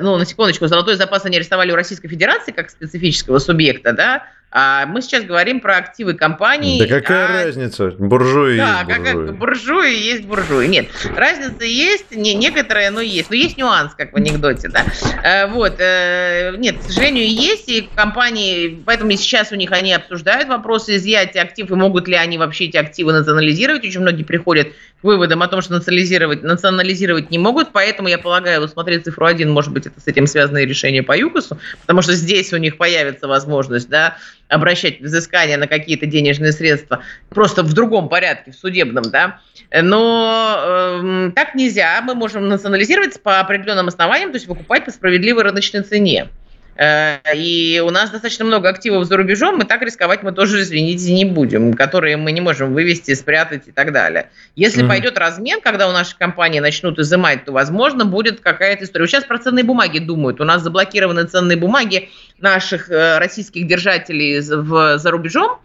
[0.02, 4.24] ну, на секундочку, золотой запас они арестовали у Российской Федерации как специфического субъекта, да,
[4.58, 6.80] а мы сейчас говорим про активы компаний.
[6.80, 7.44] Да какая а...
[7.44, 7.92] разница?
[8.00, 9.26] Буржуи да, есть буржуи.
[9.26, 10.68] Как, буржуи есть буржуи.
[10.68, 13.30] Нет, разница есть, не, некоторая, но есть.
[13.30, 14.86] Но есть нюанс, как в анекдоте, да.
[15.26, 20.48] А, вот, э, нет, к сожалению, есть, и компании, поэтому сейчас у них они обсуждают
[20.48, 23.84] вопросы изъятия активов, и могут ли они вообще эти активы национализировать.
[23.84, 24.70] Очень многие приходят
[25.02, 29.26] к выводам о том, что национализировать, национализировать не могут, поэтому я полагаю, вот смотреть цифру
[29.26, 32.78] 1, может быть, это с этим связанное решение по ЮКОСу, потому что здесь у них
[32.78, 34.16] появится возможность, да,
[34.48, 39.40] обращать взыскание на какие-то денежные средства просто в другом порядке, в судебном, да.
[39.72, 42.02] Но э, так нельзя.
[42.02, 46.30] Мы можем национализировать по определенным основаниям, то есть выкупать по справедливой рыночной цене.
[46.76, 51.14] Э, и у нас достаточно много активов за рубежом, и так рисковать мы тоже, извините,
[51.14, 54.30] не будем, которые мы не можем вывести, спрятать и так далее.
[54.56, 54.88] Если mm-hmm.
[54.88, 59.08] пойдет размен, когда у нашей компании начнут изымать, то, возможно, будет какая-то история.
[59.08, 60.42] Сейчас про ценные бумаги думают.
[60.42, 62.10] У нас заблокированы ценные бумаги
[62.40, 65.60] наших э, российских держателей в, за рубежом,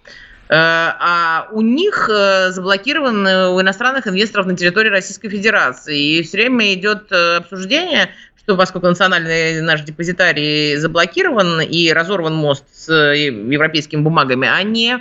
[0.49, 5.99] э, а у них заблокированы у иностранных инвесторов на территории Российской Федерации.
[5.99, 8.11] И все время идет обсуждение,
[8.51, 14.99] что поскольку национальный наш депозитарий заблокирован и разорван мост с э, европейскими бумагами, а не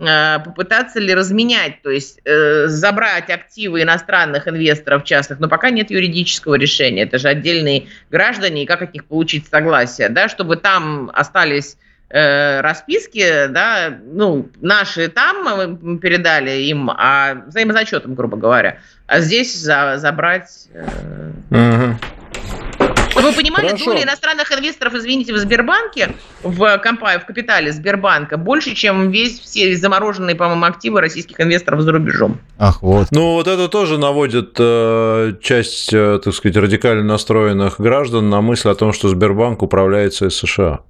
[0.00, 5.92] э, попытаться ли разменять, то есть э, забрать активы иностранных инвесторов частных, но пока нет
[5.92, 7.02] юридического решения.
[7.02, 11.76] Это же отдельные граждане, и как от них получить согласие, да, чтобы там остались
[12.10, 19.56] э, расписки, да, ну, наши там мы передали им, а взаимозачетом, грубо говоря, а здесь
[19.56, 20.66] за, забрать...
[20.74, 21.96] Э, угу.
[23.28, 23.84] Вы понимали, Хорошо.
[23.84, 29.76] доля иностранных инвесторов, извините, в Сбербанке, в компании, в капитале Сбербанка больше, чем весь все
[29.76, 32.40] замороженные, по-моему, активы российских инвесторов за рубежом.
[32.58, 33.08] Ах, вот.
[33.10, 38.70] Ну, вот это тоже наводит э, часть, э, так сказать, радикально настроенных граждан на мысль
[38.70, 40.80] о том, что Сбербанк управляется из США.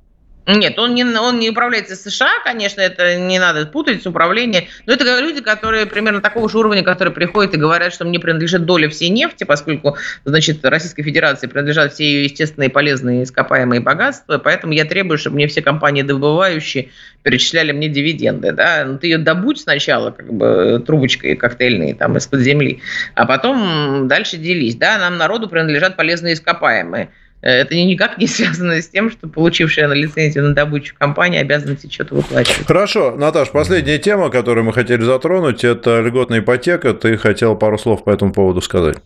[0.49, 4.65] Нет, он не, он не управляется США, конечно, это не надо путать с управлением.
[4.87, 8.65] Но это люди, которые примерно такого же уровня, которые приходят и говорят, что мне принадлежит
[8.65, 14.73] доля всей нефти, поскольку, значит, Российской Федерации принадлежат все ее естественные полезные ископаемые богатства, поэтому
[14.73, 16.89] я требую, чтобы мне все компании добывающие
[17.23, 22.41] перечисляли мне дивиденды, да, ну ты ее добудь сначала, как бы, трубочкой коктейльной, там, из-под
[22.41, 22.81] земли,
[23.15, 27.11] а потом дальше делись, да, нам народу принадлежат полезные ископаемые.
[27.41, 31.77] Э, это никак не связано с тем, что получившая на лицензию на добычу компания обязана
[31.77, 32.67] тебе что-то выплачивать.
[32.67, 36.95] Хорошо, Наташ, последняя тема, которую мы хотели затронуть, это льготная ипотека.
[36.95, 38.97] Ты хотел пару слов по этому поводу сказать.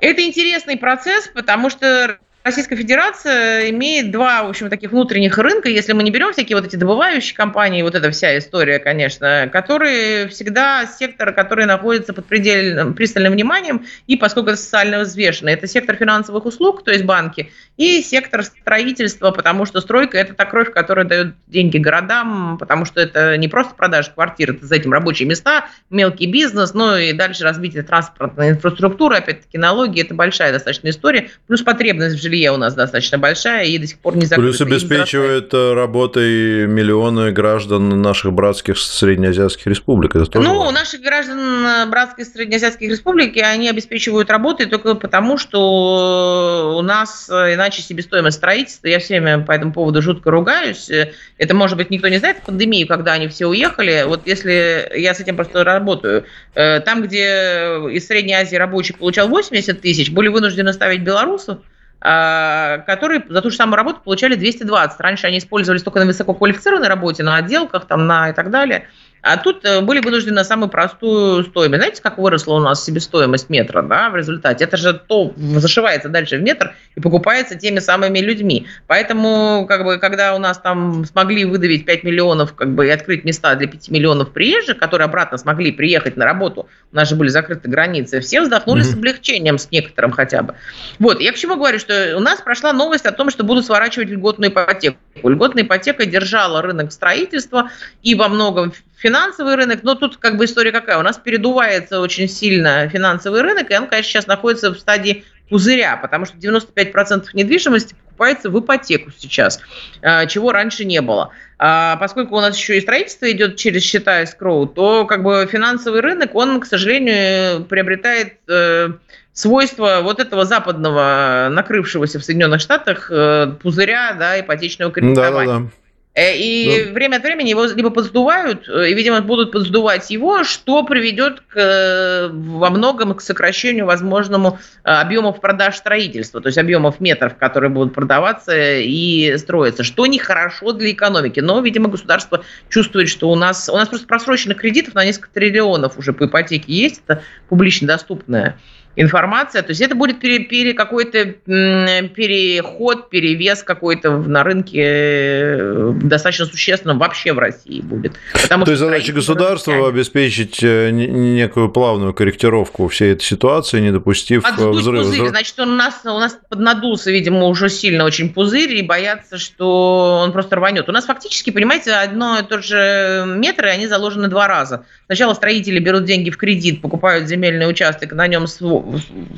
[0.00, 5.92] Это интересный процесс, потому что Российская Федерация имеет два, в общем, таких внутренних рынка, если
[5.94, 10.86] мы не берем всякие вот эти добывающие компании, вот эта вся история, конечно, которые всегда
[10.86, 16.46] сектор, который находится под предельным, пристальным вниманием, и поскольку это социально взвешено, это сектор финансовых
[16.46, 21.34] услуг, то есть банки, и сектор строительства, потому что стройка– это та кровь, которая дает
[21.48, 26.26] деньги городам, потому что это не просто продажа квартир, это за этим рабочие места, мелкий
[26.26, 32.14] бизнес, ну и дальше развитие транспортной инфраструктуры, опять-таки налоги, это большая достаточно история, плюс потребность
[32.14, 34.56] в жилье жилье у нас достаточно большая и до сих пор не закрыта.
[34.56, 40.14] Плюс обеспечивает э, работой миллионы граждан наших братских среднеазиатских республик.
[40.14, 40.80] Это тоже ну, важно.
[40.80, 47.54] наших граждан э, братских среднеазиатских республик, они обеспечивают работой только потому, что у нас э,
[47.54, 50.90] иначе себестоимость строительства, я все время по этому поводу жутко ругаюсь.
[51.38, 54.04] Это, может быть, никто не знает пандемию, когда они все уехали.
[54.06, 56.24] Вот если я с этим просто работаю,
[56.54, 61.58] там, где из Средней Азии рабочий получал 80 тысяч, были вынуждены ставить белорусов,
[62.06, 65.00] которые за ту же самую работу получали 220.
[65.00, 68.88] Раньше они использовались только на высококвалифицированной работе, на отделках там, на и так далее.
[69.26, 71.80] А тут э, были вынуждены на самую простую стоимость.
[71.80, 74.62] Знаете, как выросла у нас себестоимость метра да, в результате?
[74.62, 78.68] Это же то зашивается дальше в метр и покупается теми самыми людьми.
[78.86, 83.24] Поэтому, как бы, когда у нас там смогли выдавить 5 миллионов как бы, и открыть
[83.24, 87.28] места для 5 миллионов приезжих, которые обратно смогли приехать на работу, у нас же были
[87.28, 88.84] закрыты границы, все вздохнули mm-hmm.
[88.84, 90.54] с облегчением, с некоторым хотя бы.
[91.00, 94.08] Вот, я к чему говорю, что у нас прошла новость о том, что будут сворачивать
[94.08, 94.98] льготную ипотеку.
[95.24, 97.70] Льготная ипотека держала рынок строительства
[98.02, 100.98] и во многом финансовый рынок, но тут как бы история какая?
[100.98, 105.96] У нас передувается очень сильно финансовый рынок, и он, конечно, сейчас находится в стадии пузыря,
[105.96, 109.60] потому что 95% недвижимости покупается в ипотеку сейчас,
[110.02, 111.30] а, чего раньше не было.
[111.58, 116.00] А поскольку у нас еще и строительство идет через счета escrow, то как бы финансовый
[116.00, 118.90] рынок, он, к сожалению, приобретает э,
[119.32, 125.46] свойства вот этого западного, накрывшегося в Соединенных Штатах э, пузыря да, ипотечного кредитования.
[125.46, 125.70] Да, да, да.
[126.16, 126.92] Э, и да.
[126.92, 131.56] время от времени его либо подсдувают, э, и, видимо, будут подсдувать его, что приведет к,
[131.56, 137.92] э, во многом к сокращению возможному объемов продаж строительства, то есть объемов метров, которые будут
[137.92, 141.40] продаваться и строиться, что нехорошо для экономики.
[141.40, 145.98] Но, видимо, государство чувствует, что у нас, у нас просто просроченных кредитов на несколько триллионов
[145.98, 148.56] уже по ипотеке есть, это публично доступное
[148.96, 149.62] информация.
[149.62, 156.98] То есть это будет пере, пере, какой-то переход, перевес какой-то на рынке э, достаточно существенным
[156.98, 158.14] вообще в России будет.
[158.42, 159.88] Потому То есть задача государства рынке...
[159.88, 165.02] обеспечить э, некую плавную корректировку всей этой ситуации, не допустив э, Отсдуть взрыва.
[165.02, 165.28] Пузырь.
[165.28, 170.20] Значит, он у нас, у нас поднадулся, видимо, уже сильно очень пузырь, и боятся, что
[170.22, 170.88] он просто рванет.
[170.88, 174.86] У нас фактически, понимаете, одно и то же метры, они заложены два раза.
[175.06, 178.46] Сначала строители берут деньги в кредит, покупают земельный участок, на нем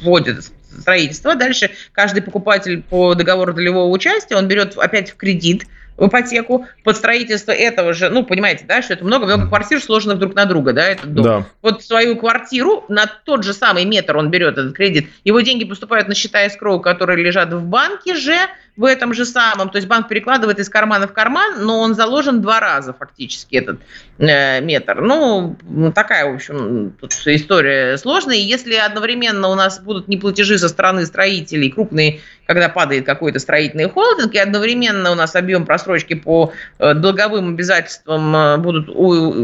[0.03, 0.45] вводят
[0.79, 1.35] строительство.
[1.35, 6.97] Дальше каждый покупатель по договору долевого участия, он берет опять в кредит в ипотеку под
[6.97, 10.87] строительство этого же, ну, понимаете, да, что это много-много квартир, сложенных друг на друга, да,
[10.87, 11.25] этот дом.
[11.25, 11.47] Да.
[11.61, 16.07] Вот свою квартиру на тот же самый метр он берет этот кредит, его деньги поступают
[16.07, 18.37] на счета escrow, которые лежат в банке же,
[18.79, 22.41] в этом же самом, то есть банк перекладывает из кармана в карман, но он заложен
[22.41, 23.81] два раза фактически этот
[24.19, 25.01] э, метр.
[25.01, 25.57] Ну,
[25.93, 28.37] такая, в общем, тут история сложная.
[28.37, 33.91] И если одновременно у нас будут неплатежи со стороны строителей, крупные, когда падает какой-то строительный
[33.91, 39.35] холдинг, и одновременно у нас объем просрочки по э, долговым обязательствам э, будут у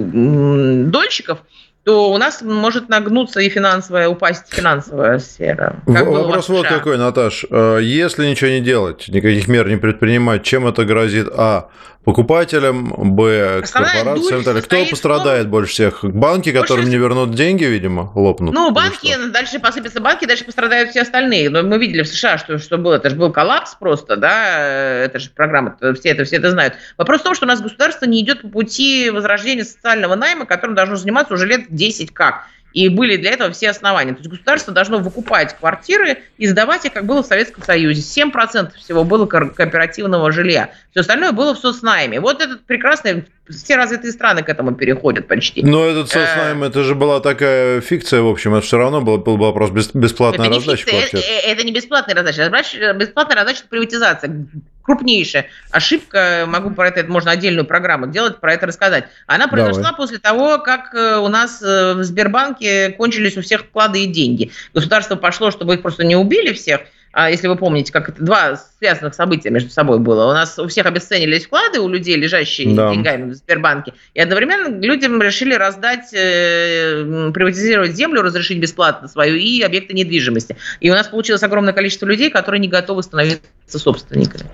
[0.91, 1.41] дольщиков–
[1.85, 5.83] то у нас может нагнуться и финансовая, упасть финансовая сфера.
[5.87, 7.45] Как Вопрос вот какой, Наташ.
[7.51, 11.29] Э, если ничего не делать, никаких мер не предпринимать, чем это грозит?
[11.37, 11.69] А
[12.05, 14.63] покупателям, б, корпорациям.
[14.63, 16.05] Кто пострадает больше всех?
[16.05, 18.55] Банки, которым не вернут деньги, видимо, лопнут?
[18.55, 21.51] Ну, банки, дальше посыпятся банки, дальше пострадают все остальные.
[21.51, 22.95] Но мы видели в США, что, что было.
[22.95, 24.59] Это же был коллапс просто, да,
[25.05, 26.75] это же программа, все это, все это знают.
[26.99, 30.75] Вопрос в том, что у нас государство не идет по пути возрождения социального найма, которым
[30.75, 32.47] должно заниматься уже лет 10 как.
[32.75, 34.13] И были для этого все основания.
[34.13, 38.01] То есть государство должно выкупать квартиры и сдавать их, как было в Советском Союзе.
[38.01, 40.71] 7% всего было кооперативного жилья.
[40.91, 42.19] Все остальное было в соцнайме.
[42.19, 45.63] Вот этот прекрасный все развитые страны к этому переходят почти.
[45.63, 49.19] Но этот соцнайм, э, это же была такая фикция, в общем, это все равно был,
[49.19, 51.21] был вопрос бесплатной это раздачи квартир.
[51.21, 54.47] Это, это не бесплатная раздача, бесплатная раздача– это приватизация
[54.85, 59.05] крупнейшая ошибка, могу про это, можно отдельную программу делать, про это рассказать.
[59.27, 59.97] Она произошла Давай.
[59.97, 64.51] после того, как э, у нас в Сбербанке кончились у всех вклады и деньги.
[64.73, 66.83] Государство пошло, чтобы их просто не убили всех,
[67.15, 70.29] а, если вы помните, как это два связанных события между собой было.
[70.29, 72.93] У нас у всех обесценились вклады, у людей, лежащие да.
[72.93, 79.63] деньгами в Сбербанке, и одновременно людям решили раздать, э, приватизировать землю, разрешить бесплатно свою и
[79.63, 80.57] объекты недвижимости.
[80.81, 84.51] И у нас получилось огромное количество людей, которые не готовы становиться собственниками.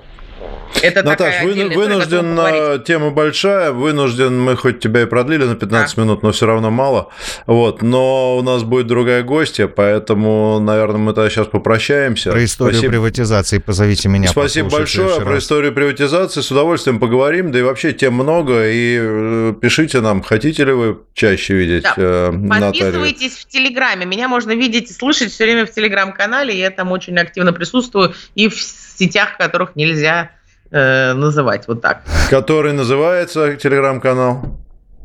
[0.83, 5.97] Это Наташ, вы, вынужден, история, тема большая, вынужден, мы хоть тебя и продлили на 15
[5.97, 6.03] да.
[6.03, 7.11] минут, но все равно мало.
[7.47, 12.31] Вот, но у нас будет другая гостья, поэтому, наверное, мы тогда сейчас попрощаемся.
[12.31, 12.93] Про историю Спасибо.
[12.93, 14.29] приватизации позовите меня.
[14.29, 15.21] Спасибо большое.
[15.21, 17.53] Про историю приватизации с удовольствием поговорим.
[17.53, 18.69] Да и вообще тем много.
[18.69, 21.95] И э, пишите нам, хотите ли вы чаще видеть да.
[21.97, 24.07] э, Подписывайтесь в Телеграме.
[24.07, 26.57] Меня можно видеть и слышать все время в Телеграм-канале.
[26.57, 28.15] Я там очень активно присутствую.
[28.35, 30.31] И в сетях, которых нельзя
[30.71, 32.03] э, называть вот так.
[32.31, 34.59] Который называется телеграм-канал?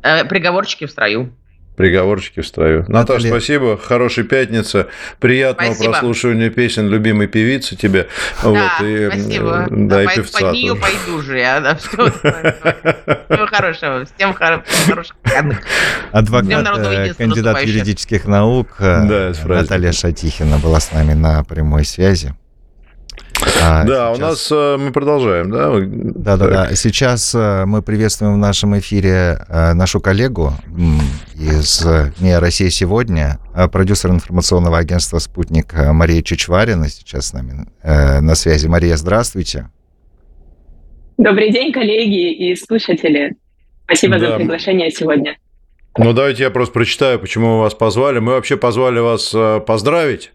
[0.03, 1.33] Э, Приговорчики в строю.
[1.75, 2.85] Приговорчики в строю.
[2.87, 3.77] Наташа, спасибо.
[3.77, 4.87] Хорошей пятницы.
[5.19, 5.91] Приятного спасибо.
[5.91, 8.07] прослушивания песен любимой певицы тебе.
[8.41, 9.67] Да, вот, и, спасибо.
[9.69, 11.59] Да, и певца Под нее пойду же я.
[11.59, 14.05] Да, все, всего хорошего.
[14.15, 15.59] Всем хороших выходных.
[16.13, 22.33] Адвокат, э, кандидат юридических наук э, да, Наталья Шатихина была с нами на прямой связи.
[23.61, 24.17] А, да, сейчас...
[24.17, 25.73] у нас э, мы продолжаем, да?
[25.79, 26.75] Да, да, да.
[26.75, 30.53] Сейчас э, мы приветствуем в нашем эфире э, нашу коллегу
[31.35, 31.85] из
[32.19, 33.39] МИА «Россия сегодня»,
[33.71, 38.67] продюсер информационного агентства «Спутник» Мария Чичварина сейчас с нами на связи.
[38.67, 39.69] Мария, здравствуйте.
[41.17, 43.35] Добрый день, коллеги и слушатели.
[43.85, 44.31] Спасибо да.
[44.31, 45.37] за приглашение сегодня.
[45.97, 48.19] Ну, давайте я просто прочитаю, почему мы вас позвали.
[48.19, 50.31] Мы вообще позвали вас э, поздравить,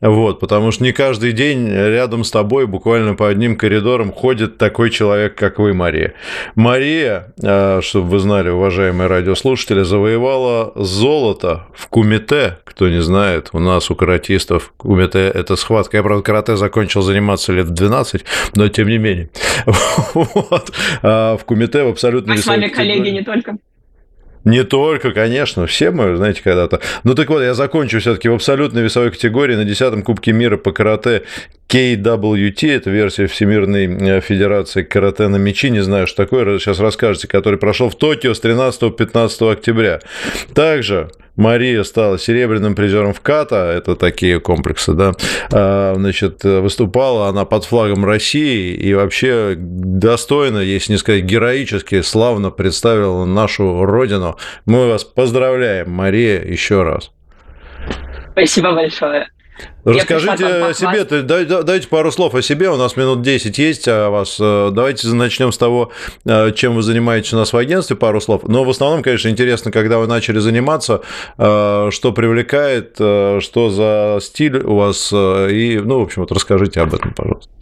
[0.00, 4.90] вот, потому что не каждый день рядом с тобой, буквально по одним коридорам, ходит такой
[4.90, 6.14] человек, как вы, Мария.
[6.56, 12.58] Мария, э, чтобы вы знали, уважаемые радиослушатели, завоевала золото в кумите.
[12.64, 15.96] Кто не знает, у нас у каратистов кумите– это схватка.
[15.96, 18.24] Я, правда, карате закончил заниматься лет в 12,
[18.56, 19.30] но тем не менее.
[20.14, 20.72] Вот.
[21.02, 22.34] А в кумите в абсолютно...
[22.34, 23.56] Мы с вами коллеги не только.
[24.44, 26.80] Не только, конечно, все мы, знаете, когда-то.
[27.02, 30.72] Ну так вот, я закончу все-таки в абсолютной весовой категории на 10-м Кубке мира по
[30.72, 31.22] карате
[31.68, 37.26] KWT, это версия Всемирной э, Федерации карате на мечи, не знаю, что такое, сейчас расскажете,
[37.26, 40.00] который прошел в Токио с 13 по 15 октября.
[40.54, 45.14] Также Мария стала серебряным призером в КАТА, это такие комплексы, да,
[45.52, 52.50] а, значит, выступала она под флагом России и вообще достойно, если не сказать героически, славно
[52.50, 54.33] представила нашу родину.
[54.66, 57.10] Мы вас поздравляем, Мария, еще раз.
[58.32, 59.28] Спасибо большое.
[59.84, 61.04] Расскажите о себе,
[61.62, 64.38] дайте пару слов о себе, у нас минут 10 есть о вас.
[64.40, 65.92] Э, давайте начнем с того,
[66.24, 68.42] э, чем вы занимаетесь у нас в агентстве, пару слов.
[68.48, 71.02] Но в основном, конечно, интересно, когда вы начали заниматься,
[71.38, 76.94] э, что привлекает, что за стиль у вас, и, ну, в общем, вот расскажите об
[76.94, 77.52] этом, пожалуйста.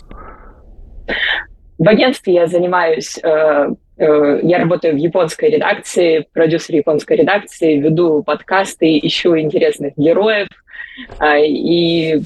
[1.78, 3.18] В агентстве я занимаюсь
[4.04, 10.48] я работаю в японской редакции, продюсер японской редакции, веду подкасты, ищу интересных героев,
[11.18, 12.22] а, и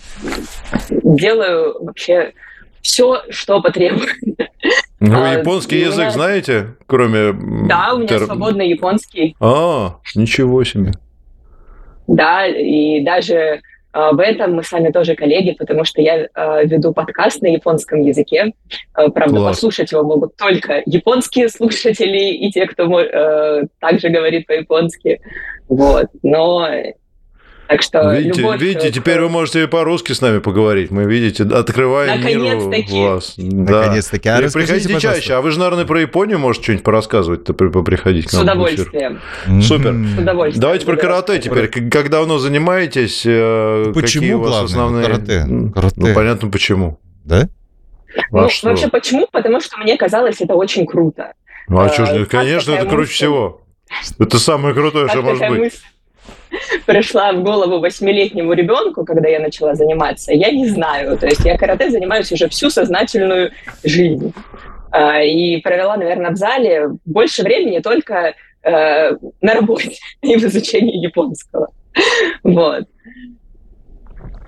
[0.91, 2.33] делаю вообще
[2.83, 4.15] все, что потребуется.
[4.99, 6.11] Ну, а, японский язык меня...
[6.11, 7.33] знаете, кроме...
[7.69, 8.25] Да, у меня тер...
[8.25, 9.37] свободный японский.
[9.41, 10.93] А, ничего себе.
[12.07, 13.61] Да, и даже
[14.13, 18.03] в этом мы с вами тоже коллеги, потому что я а, веду подкаст на японском
[18.03, 18.53] языке.
[18.93, 19.57] Правда, Класс.
[19.57, 22.85] послушать его могут только японские слушатели и те, кто
[23.81, 25.21] также говорит по-японски.
[25.69, 26.09] Вот.
[26.23, 26.69] Но
[27.69, 30.91] так что видите, любовь видите, теперь вы можете и по-русски с нами поговорить.
[30.91, 33.35] Мы, видите, открываем мир вас.
[33.37, 33.81] Да.
[33.81, 34.29] Наконец-таки.
[34.29, 35.01] А приходите пожалуйста.
[35.01, 35.35] чаще.
[35.35, 39.21] А вы же, наверное, про Японию можете что-нибудь порассказывать-то приходить к нам С удовольствием.
[39.63, 39.95] Супер.
[39.95, 40.61] С удовольствием.
[40.61, 41.69] Давайте про карате теперь.
[41.69, 43.23] Как давно занимаетесь?
[43.27, 45.07] Э, почему Какие у вас основные...
[45.07, 45.47] Карате?
[45.75, 45.95] карате?
[45.97, 46.99] Ну, понятно, почему.
[47.25, 47.49] Да?
[48.31, 49.27] Ну, а вообще, почему?
[49.31, 51.33] Потому что мне казалось это очень круто.
[51.69, 53.63] Ну, а что ж, э, конечно, это круче всего.
[54.19, 55.73] Это самое крутое, что может быть
[56.87, 61.19] пришла в голову восьмилетнему ребенку, когда я начала заниматься, я не знаю.
[61.19, 63.53] То есть я карате занимаюсь уже всю сознательную
[63.85, 64.33] жизнь.
[64.91, 69.11] А, и провела, наверное, в зале больше времени только э,
[69.41, 71.69] на работе и в изучении японского.
[72.43, 72.85] Вот.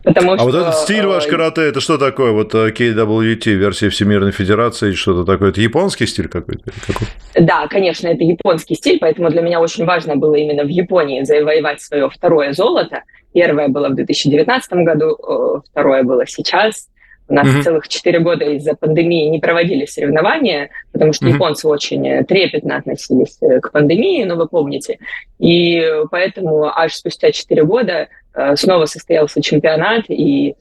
[0.09, 2.33] Потому а что, вот этот стиль ваш э, карате, это что такое?
[2.33, 5.51] Вот э, KWT, версия Всемирной Федерации, что-то такое?
[5.51, 6.71] Это японский стиль какой-то?
[6.87, 7.09] Какой?
[7.35, 11.83] Да, конечно, это японский стиль, поэтому для меня очень важно было именно в Японии завоевать
[11.83, 13.03] свое второе золото.
[13.35, 16.89] Первое было в 2019 году, второе было сейчас.
[17.29, 17.63] У нас mm-hmm.
[17.63, 21.35] целых четыре года из-за пандемии не проводили соревнования, потому что mm-hmm.
[21.35, 24.99] японцы очень трепетно относились э, к пандемии, ну вы помните.
[25.39, 28.09] И поэтому аж спустя четыре года
[28.39, 30.55] Э, снова состоялся чемпионат, и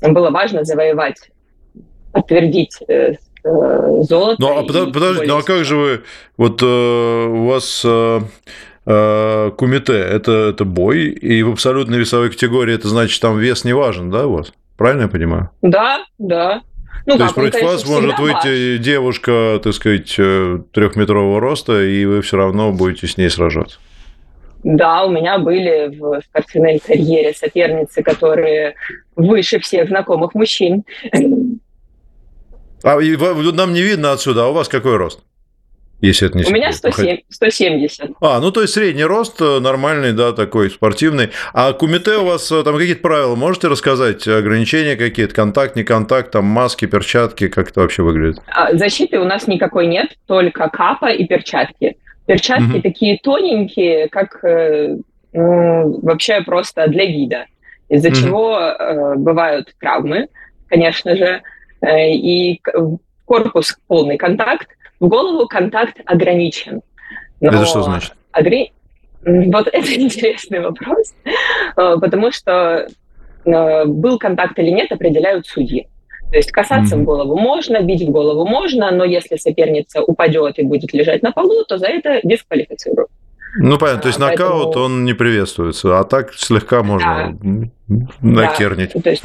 [0.00, 1.30] было важно завоевать,
[2.12, 3.12] подтвердить э,
[3.44, 4.36] э, золото.
[4.40, 6.02] Ну, а подождите, подождите ну а как же вы,
[6.36, 8.20] вот э, у вас э,
[8.86, 13.72] э, кумите, это, это бой, и в абсолютной весовой категории это значит, там вес не
[13.72, 14.52] важен, да, у вас?
[14.82, 15.50] Правильно я понимаю?
[15.62, 16.62] Да, да.
[17.06, 18.84] Ну, То есть против конечно, вас может выйти ваш.
[18.84, 23.78] девушка, так сказать, э, трехметрового роста, и вы все равно будете с ней сражаться.
[24.64, 28.74] Да, у меня были в спортивной карьере соперницы, которые
[29.14, 30.82] выше всех знакомых мужчин.
[32.82, 35.20] А нам не видно отсюда, а у вас какой рост?
[36.02, 38.10] Если это не У меня 107, 170.
[38.20, 41.30] А, ну то есть средний рост, э, нормальный, да, такой спортивный.
[41.54, 44.26] А кумите у вас э, там какие-то правила, можете рассказать?
[44.26, 48.42] Ограничения какие-то, контакт, не контакт, там маски, перчатки, как это вообще выглядит?
[48.48, 51.96] А, защиты у нас никакой нет, только капа и перчатки.
[52.26, 52.82] Перчатки угу.
[52.82, 54.96] такие тоненькие, как э,
[55.32, 57.46] ну, вообще просто для вида,
[57.88, 58.16] из-за угу.
[58.16, 60.26] чего э, бывают травмы,
[60.68, 61.42] конечно же,
[61.80, 62.60] э, и
[63.24, 64.68] корпус полный контакт,
[65.02, 66.80] в голову контакт ограничен.
[67.40, 68.12] Но это что значит?
[68.30, 68.52] Огр...
[69.24, 72.86] Вот это интересный вопрос, э, потому что
[73.44, 75.88] э, был контакт или нет, определяют судьи.
[76.30, 77.00] То есть касаться mm-hmm.
[77.00, 81.32] в голову можно, бить в голову можно, но если соперница упадет и будет лежать на
[81.32, 83.10] полу, то за это дисквалифицируют.
[83.56, 84.84] Ну, понятно, то есть а, нокаут, поэтому...
[84.86, 88.06] он не приветствуется, а так слегка можно да.
[88.20, 88.92] накернить.
[88.94, 89.24] Да, то есть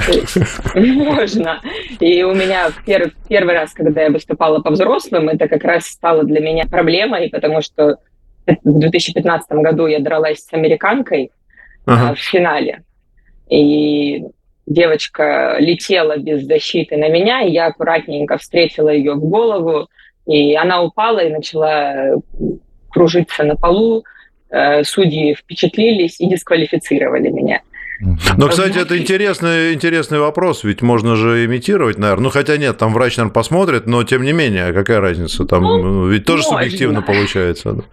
[0.76, 1.62] можно.
[2.00, 6.24] И у меня пер, первый раз, когда я выступала по взрослым, это как раз стало
[6.24, 7.98] для меня проблемой, потому что
[8.46, 11.32] в 2015 году я дралась с американкой
[11.86, 12.14] ага.
[12.14, 12.84] в финале.
[13.50, 14.24] И
[14.66, 19.88] девочка летела без защиты на меня, и я аккуратненько встретила ее в голову,
[20.26, 22.22] и она упала и начала
[22.90, 24.04] кружиться на полу.
[24.50, 27.62] Э, судьи впечатлились и дисквалифицировали меня.
[28.00, 32.26] Но, кстати, это интересный, интересный вопрос, ведь можно же имитировать, наверное.
[32.26, 35.46] Ну, хотя нет, там врач, наверное, посмотрит, но тем не менее, какая разница?
[35.46, 36.64] Там ну, ну ведь тоже можно.
[36.64, 37.86] субъективно получается.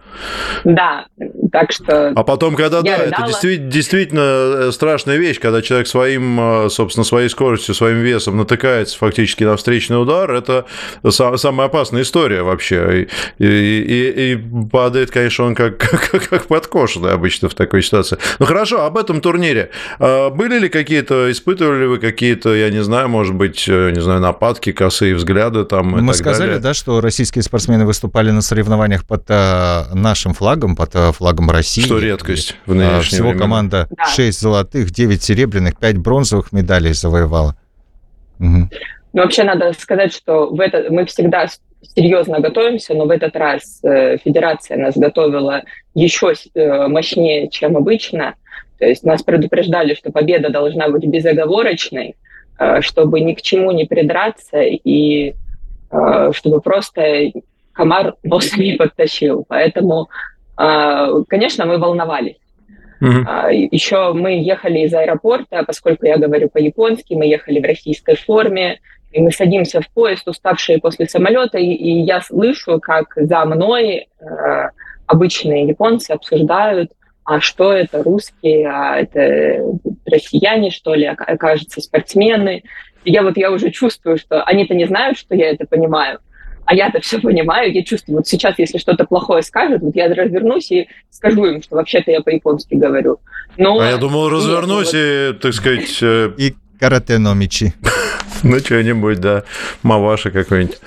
[0.63, 1.05] Да,
[1.51, 2.09] так что...
[2.15, 3.09] А потом, когда, да, рыдала.
[3.09, 8.37] это действительно, действительно э, страшная вещь, когда человек своим, э, собственно, своей скоростью, своим весом
[8.37, 10.65] натыкается фактически на встречный удар, это
[11.09, 13.07] самая опасная история вообще.
[13.39, 18.17] И, и, и падает, конечно, он как, как, как подкошенный обычно в такой ситуации.
[18.39, 19.71] Ну, хорошо, об этом турнире.
[19.99, 24.01] А были ли какие-то, испытывали ли вы какие-то, я не знаю, может быть, э, не
[24.01, 26.61] знаю, нападки, косые взгляды там Мы сказали, далее?
[26.61, 31.81] да, что российские спортсмены выступали на соревнованиях под а, нашим флагом, под а, флагом России.
[31.81, 33.41] Что редкость в нынешнее Всего время.
[33.41, 34.05] команда да.
[34.05, 37.55] 6 золотых, 9 серебряных, 5 бронзовых медалей завоевала.
[38.39, 38.69] Угу.
[39.13, 41.47] Ну, вообще надо сказать, что в это мы всегда
[41.95, 48.35] серьезно готовимся, но в этот раз э, федерация нас готовила еще э, мощнее, чем обычно.
[48.79, 52.15] То есть нас предупреждали, что победа должна быть безоговорочной,
[52.59, 55.33] э, чтобы ни к чему не придраться и
[55.91, 57.31] э, чтобы просто
[57.73, 59.45] комар нос не подтащил.
[59.47, 60.09] Поэтому,
[60.57, 62.37] э, конечно, мы волновались.
[63.01, 63.67] Mm-hmm.
[63.71, 68.79] Еще мы ехали из аэропорта, поскольку я говорю по-японски, мы ехали в российской форме,
[69.11, 74.07] и мы садимся в поезд, уставшие после самолета, и, и я слышу, как за мной
[74.19, 74.69] э,
[75.07, 76.91] обычные японцы обсуждают,
[77.25, 79.61] а что это русские, а это
[80.05, 82.63] россияне, что ли, окажется, спортсмены.
[83.03, 86.19] И я вот я уже чувствую, что они-то не знают, что я это понимаю,
[86.65, 90.71] а я-то все понимаю, я чувствую, вот сейчас, если что-то плохое скажут, вот я развернусь
[90.71, 93.19] и скажу им, что вообще-то я по-японски говорю.
[93.57, 93.79] Но...
[93.79, 95.41] А я думал, развернусь и, вот...
[95.41, 95.97] так сказать...
[96.01, 97.73] Э, и карате номичи.
[98.43, 99.43] Ну, что-нибудь, да,
[99.81, 100.77] маваши какой-нибудь.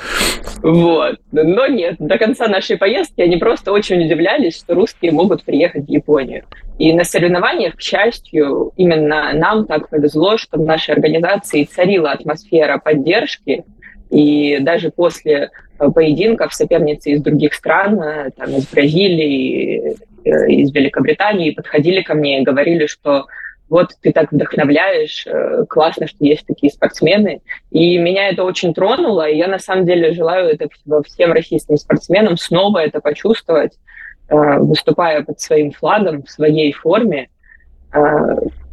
[0.63, 1.19] Вот.
[1.33, 5.91] Но нет, до конца нашей поездки они просто очень удивлялись, что русские могут приехать в
[5.91, 6.45] Японию.
[6.79, 12.79] И на соревнованиях, к счастью, именно нам так повезло, что в нашей организации царила атмосфера
[12.79, 13.65] поддержки.
[14.11, 20.73] И даже после э, поединков соперницы из других стран, э, там, из Бразилии, э, из
[20.73, 23.27] Великобритании подходили ко мне и говорили, что
[23.69, 27.41] вот ты так вдохновляешь, э, классно, что есть такие спортсмены.
[27.71, 30.69] И меня это очень тронуло, и я на самом деле желаю это
[31.05, 33.73] всем российским спортсменам снова это почувствовать,
[34.29, 37.29] э, выступая под своим флагом в своей форме,
[37.93, 37.99] э,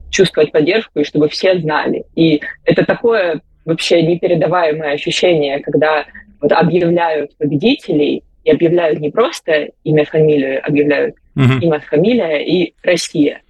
[0.10, 2.06] чувствовать поддержку, и чтобы все знали.
[2.16, 6.06] И это такое вообще непередаваемое ощущение, когда
[6.40, 11.60] вот объявляют победителей, и объявляют не просто имя, фамилию, объявляют uh-huh.
[11.62, 13.42] имя, фамилия и Россия.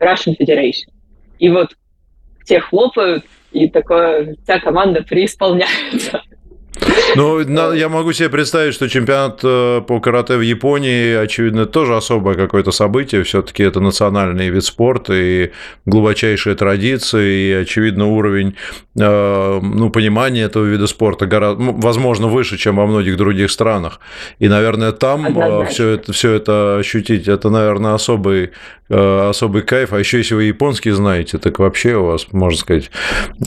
[0.00, 0.93] Russian Federation.
[1.44, 1.76] И вот
[2.42, 6.22] все хлопают, и такое, вся команда преисполняется.
[7.16, 7.40] Ну,
[7.72, 12.72] я могу себе представить, что чемпионат э, по карате в Японии, очевидно, тоже особое какое-то
[12.72, 13.22] событие.
[13.22, 15.52] Все-таки это национальный вид спорта и
[15.86, 18.56] глубочайшие традиции, и, очевидно, уровень
[18.98, 24.00] э, ну, понимания этого вида спорта гораздо, возможно, выше, чем во многих других странах.
[24.40, 28.50] И, наверное, там все это, все это ощутить, это, наверное, особый
[28.90, 29.94] Э, особый кайф.
[29.94, 32.90] А еще если вы японский знаете, так вообще у вас, можно сказать.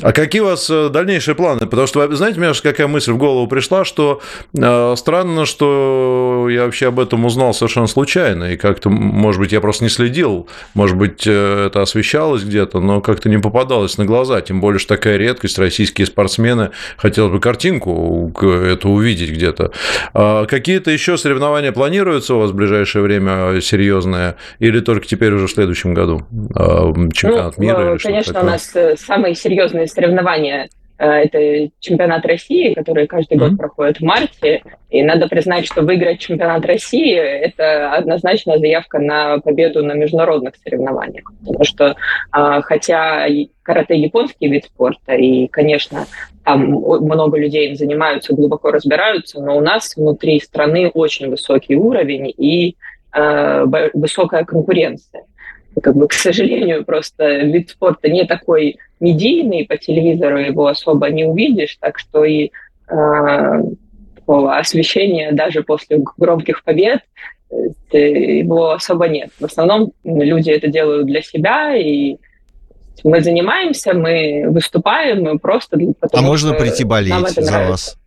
[0.02, 1.68] А какие у вас э, дальнейшие планы?
[1.68, 4.22] Потому что, знаете, у меня какая мысль в голову пришла, что
[4.58, 8.46] э, странно, что я вообще об этом узнал совершенно случайно.
[8.46, 13.30] И как-то, может быть, я просто не следил, может быть, это освещалось где-то, но как-то
[13.30, 14.42] не попадалось на глаза.
[14.42, 19.72] Тем более, что такая редкость, российские спортсмены, хотелось бы картинку эту увидеть где-то.
[20.14, 24.36] А какие-то еще соревнования планируются у вас в ближайшее время серьезные?
[24.60, 26.26] Или только теперь уже в следующем году?
[26.56, 27.92] А, чемпионат ну, мира?
[27.92, 30.68] Или конечно, у нас э, самые серьезные соревнования э,
[31.04, 33.50] это чемпионат России, который каждый mm-hmm.
[33.50, 34.64] год проходит в марте.
[34.90, 41.32] И надо признать, что выиграть чемпионат России– это однозначная заявка на победу на международных соревнованиях.
[41.40, 41.96] Потому что,
[42.32, 43.28] а, хотя
[43.64, 46.06] карате– японский вид спорта, и, конечно,
[46.44, 52.34] там много людей им занимаются, глубоко разбираются, но у нас внутри страны очень высокий уровень,
[52.38, 52.76] и
[53.18, 55.24] Э, высокая конкуренция.
[55.82, 61.26] Как бы, к сожалению, просто вид спорта не такой медийный, по телевизору его особо не
[61.26, 62.52] увидишь, так что и
[62.90, 63.62] э,
[64.16, 67.02] такого освещения даже после громких побед
[67.92, 69.30] э, его особо нет.
[69.40, 72.18] В основном люди это делают для себя, и
[73.04, 75.78] мы занимаемся, мы выступаем, мы просто...
[76.12, 77.98] А можно прийти болеть за вас?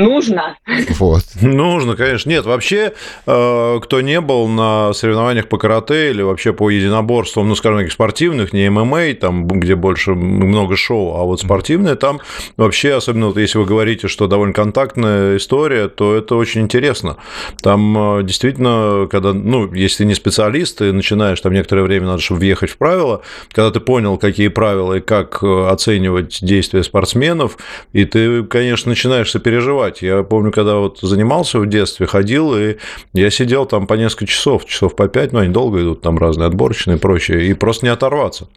[0.00, 0.56] Нужно.
[0.98, 1.22] Вот.
[1.40, 2.30] Нужно, конечно.
[2.30, 2.92] Нет, вообще,
[3.26, 8.52] э, кто не был на соревнованиях по карате или вообще по единоборствам, ну, скажем, спортивных,
[8.52, 12.20] не ММА, там, где больше много шоу, а вот спортивные, там
[12.56, 17.16] вообще, особенно вот если вы говорите, что довольно контактная история, то это очень интересно.
[17.62, 22.22] Там э, действительно, когда, ну, если ты не специалист, ты начинаешь там некоторое время надо,
[22.22, 23.22] чтобы въехать в правила,
[23.52, 27.58] когда ты понял, какие правила и как э, оценивать действия спортсменов,
[27.92, 30.02] и ты, конечно, начинаешь сопереживать кровать.
[30.02, 32.76] Я помню, когда вот занимался в детстве, ходил, и
[33.12, 36.46] я сидел там по несколько часов, часов по пять, но они долго идут, там разные
[36.46, 38.48] отборочные и прочее, и просто не оторваться.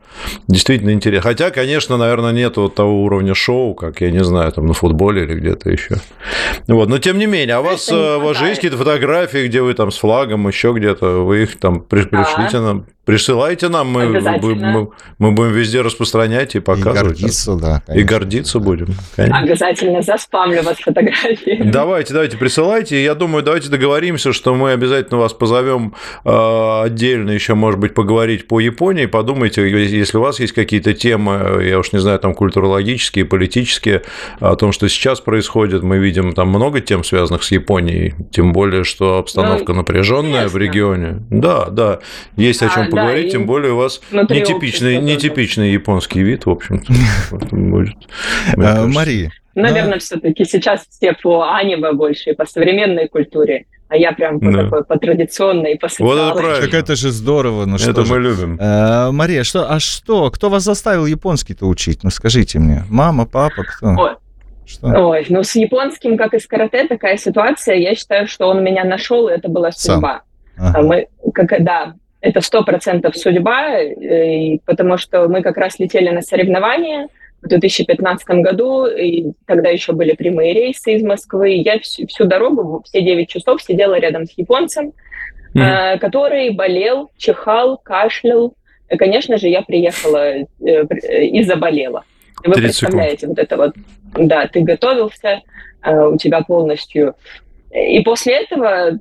[0.48, 1.30] Действительно интересно.
[1.30, 5.24] Хотя, конечно, наверное, нет вот того уровня шоу, как, я не знаю, там на футболе
[5.24, 5.96] или где-то еще.
[6.68, 9.62] Вот, но тем не менее, а у вас, у вас же есть какие-то фотографии, где
[9.62, 14.90] вы там с флагом, еще где-то, вы их там пришлите нам, Присылайте нам, мы, мы,
[15.20, 17.20] мы будем везде распространять и показывать.
[17.20, 17.82] И гордиться, да.
[17.86, 18.02] Конечно.
[18.02, 18.88] И гордиться будем.
[19.18, 19.40] Конечно.
[19.40, 21.22] Обязательно заспамлю вас фотографии.
[21.63, 23.03] Давайте, давайте, присылайте.
[23.03, 25.93] Я думаю, давайте договоримся, что мы обязательно вас позовем
[26.26, 29.05] э, отдельно еще, может быть, поговорить по Японии.
[29.05, 34.03] Подумайте, если у вас есть какие-то темы, я уж не знаю, там культурологические, политические,
[34.39, 35.84] о том, что сейчас происходит.
[35.84, 40.57] Мы видим там много тем, связанных с Японией, тем более, что обстановка ну, напряженная в
[40.57, 41.24] регионе.
[41.30, 41.99] Да, да,
[42.36, 46.93] есть о чем поговорить, тем более у вас нетипичный, нетипичный японский вид, в общем-то.
[48.55, 49.32] А, Мария.
[49.56, 53.66] Наверное, все-таки сейчас все по аниме больше и по современной культуре.
[53.89, 54.64] А я прям по, да.
[54.64, 56.66] такой, по традиционной, по Вот это правильно.
[56.66, 57.66] Как это же здорово.
[57.66, 58.22] Ну, это что мы же.
[58.22, 58.58] любим.
[58.60, 60.32] А, Мария, что, а что?
[60.32, 62.04] Кто вас заставил японский-то учить?
[62.04, 62.84] Ну, скажите мне.
[62.89, 63.88] Мама, папа, кто?
[63.88, 64.12] Ой.
[64.66, 64.88] Что?
[64.88, 67.76] Ой, ну с японским, как и с карате, такая ситуация.
[67.76, 70.24] Я считаю, что он меня нашел, и это была судьба.
[70.58, 70.68] Сам.
[70.68, 70.82] Ага.
[70.82, 76.22] Мы, как, да, это сто процентов судьба, э, потому что мы как раз летели на
[76.22, 77.10] соревнования
[77.44, 81.50] в 2015 году, и тогда еще были прямые рейсы из Москвы.
[81.56, 84.94] Я всю, всю дорогу, все 9 часов сидела рядом с японцем,
[85.54, 86.00] mm-hmm.
[86.00, 88.56] который болел, чихал, кашлял.
[88.89, 92.06] И, конечно же, я приехала э, и заболела.
[92.44, 93.38] И вы представляете, секунд.
[93.38, 93.74] вот это вот,
[94.28, 95.41] да, ты готовился,
[95.86, 97.16] у тебя полностью...
[97.72, 99.00] И после этого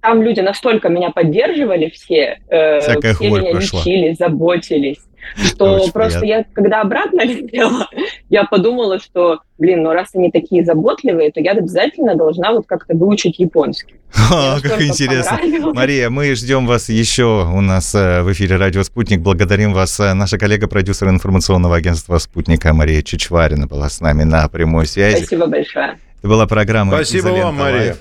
[0.00, 3.80] там люди настолько меня поддерживали все, э, все меня прошла.
[3.80, 4.98] лечили, заботились,
[5.44, 6.48] что Очень просто приятно.
[6.48, 7.88] я, когда обратно летела,
[8.28, 12.96] я подумала, что, блин, ну раз они такие заботливые, то я обязательно должна вот как-то
[12.96, 13.94] выучить японский.
[14.32, 15.38] О, как интересно.
[15.72, 19.20] Мария, мы ждем вас еще у нас э, в эфире «Радио Спутник».
[19.20, 20.00] Благодарим вас.
[20.00, 25.18] Э, наша коллега-продюсер информационного агентства «Спутника» Мария Чичварина была с нами на прямой связи.
[25.18, 25.98] Спасибо большое.
[26.18, 27.96] Это была программа Спасибо вам, Мария.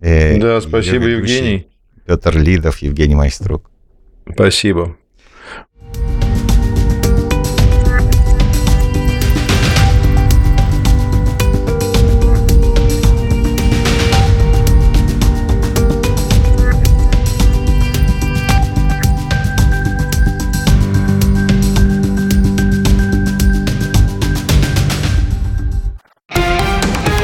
[0.00, 1.68] Э, да, спасибо, Евгений.
[2.06, 3.70] Петр Лидов, Евгений Майструк.
[4.30, 4.96] Спасибо.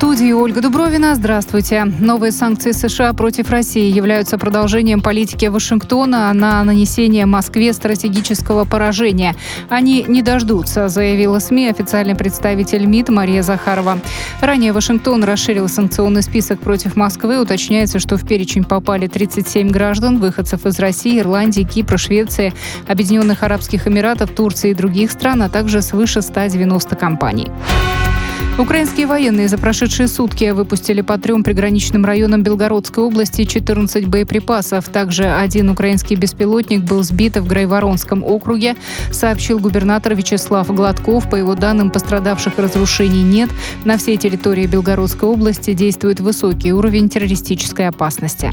[0.00, 1.14] студии Ольга Дубровина.
[1.14, 1.84] Здравствуйте.
[1.84, 9.36] Новые санкции США против России являются продолжением политики Вашингтона на нанесение Москве стратегического поражения.
[9.68, 13.98] Они не дождутся, заявила СМИ официальный представитель МИД Мария Захарова.
[14.40, 17.38] Ранее Вашингтон расширил санкционный список против Москвы.
[17.38, 22.54] Уточняется, что в перечень попали 37 граждан, выходцев из России, Ирландии, Кипра, Швеции,
[22.88, 27.48] Объединенных Арабских Эмиратов, Турции и других стран, а также свыше 190 компаний.
[28.58, 34.88] Украинские военные за прошедшие сутки выпустили по трем приграничным районам Белгородской области 14 боеприпасов.
[34.88, 38.76] Также один украинский беспилотник был сбит в Грайворонском округе,
[39.10, 41.30] сообщил губернатор Вячеслав Гладков.
[41.30, 43.48] По его данным, пострадавших разрушений нет.
[43.84, 48.52] На всей территории Белгородской области действует высокий уровень террористической опасности.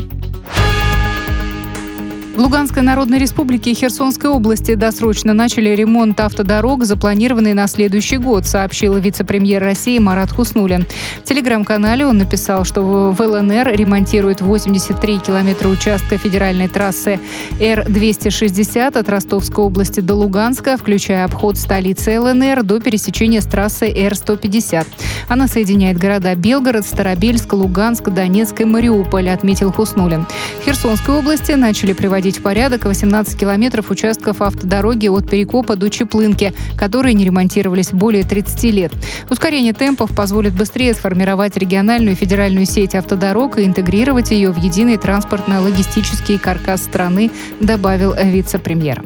[2.38, 8.45] В Луганской Народной Республике и Херсонской области досрочно начали ремонт автодорог, запланированный на следующий год,
[8.45, 10.85] сообщил вице-премьер России Марат Хуснулин.
[11.23, 17.19] В телеграм-канале он написал, что в ЛНР ремонтируют 83 километра участка федеральной трассы
[17.59, 24.85] Р-260 от Ростовской области до Луганска, включая обход столицы ЛНР до пересечения с трассой Р-150.
[25.27, 30.27] Она соединяет города Белгород, Старобельск, Луганск, Донецк и Мариуполь, отметил Хуснулин.
[30.61, 35.89] В Херсонской области начали приводить приводить в порядок 18 километров участков автодороги от Перекопа до
[35.89, 38.91] Чеплынки, которые не ремонтировались более 30 лет.
[39.30, 44.97] Ускорение темпов позволит быстрее сформировать региональную и федеральную сеть автодорог и интегрировать ее в единый
[44.97, 49.03] транспортно-логистический каркас страны, добавил вице-премьер.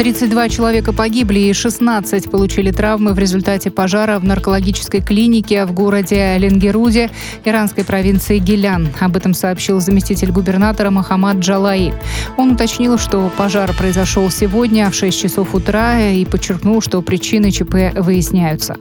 [0.00, 6.38] 32 человека погибли и 16 получили травмы в результате пожара в наркологической клинике в городе
[6.38, 7.10] Ленгеруде
[7.44, 8.88] иранской провинции Гилян.
[8.98, 11.92] Об этом сообщил заместитель губернатора Махамад Джалаи.
[12.38, 17.92] Он уточнил, что пожар произошел сегодня в 6 часов утра и подчеркнул, что причины ЧП
[17.94, 18.76] выясняются.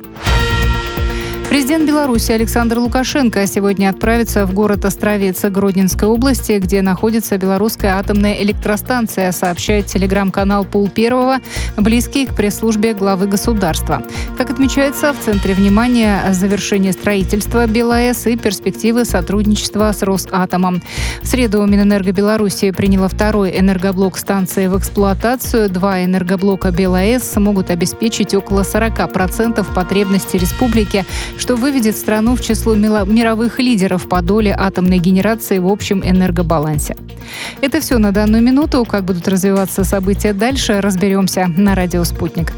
[1.49, 8.35] Президент Беларуси Александр Лукашенко сегодня отправится в город Островец Гродненской области, где находится белорусская атомная
[8.43, 11.39] электростанция, сообщает телеграм-канал Пул Первого,
[11.75, 14.03] близкий к пресс-службе главы государства.
[14.37, 20.83] Как отмечается, в центре внимания завершение строительства БелАЭС и перспективы сотрудничества с Росатомом.
[21.23, 25.67] В среду Минэнерго Беларуси приняла второй энергоблок станции в эксплуатацию.
[25.67, 31.05] Два энергоблока БелАЭС смогут обеспечить около 40% потребностей республики,
[31.39, 36.95] что выведет страну в число мировых лидеров по доле атомной генерации в общем энергобалансе.
[37.61, 38.85] Это все на данную минуту.
[38.85, 42.53] Как будут развиваться события дальше, разберемся на радио «Спутник».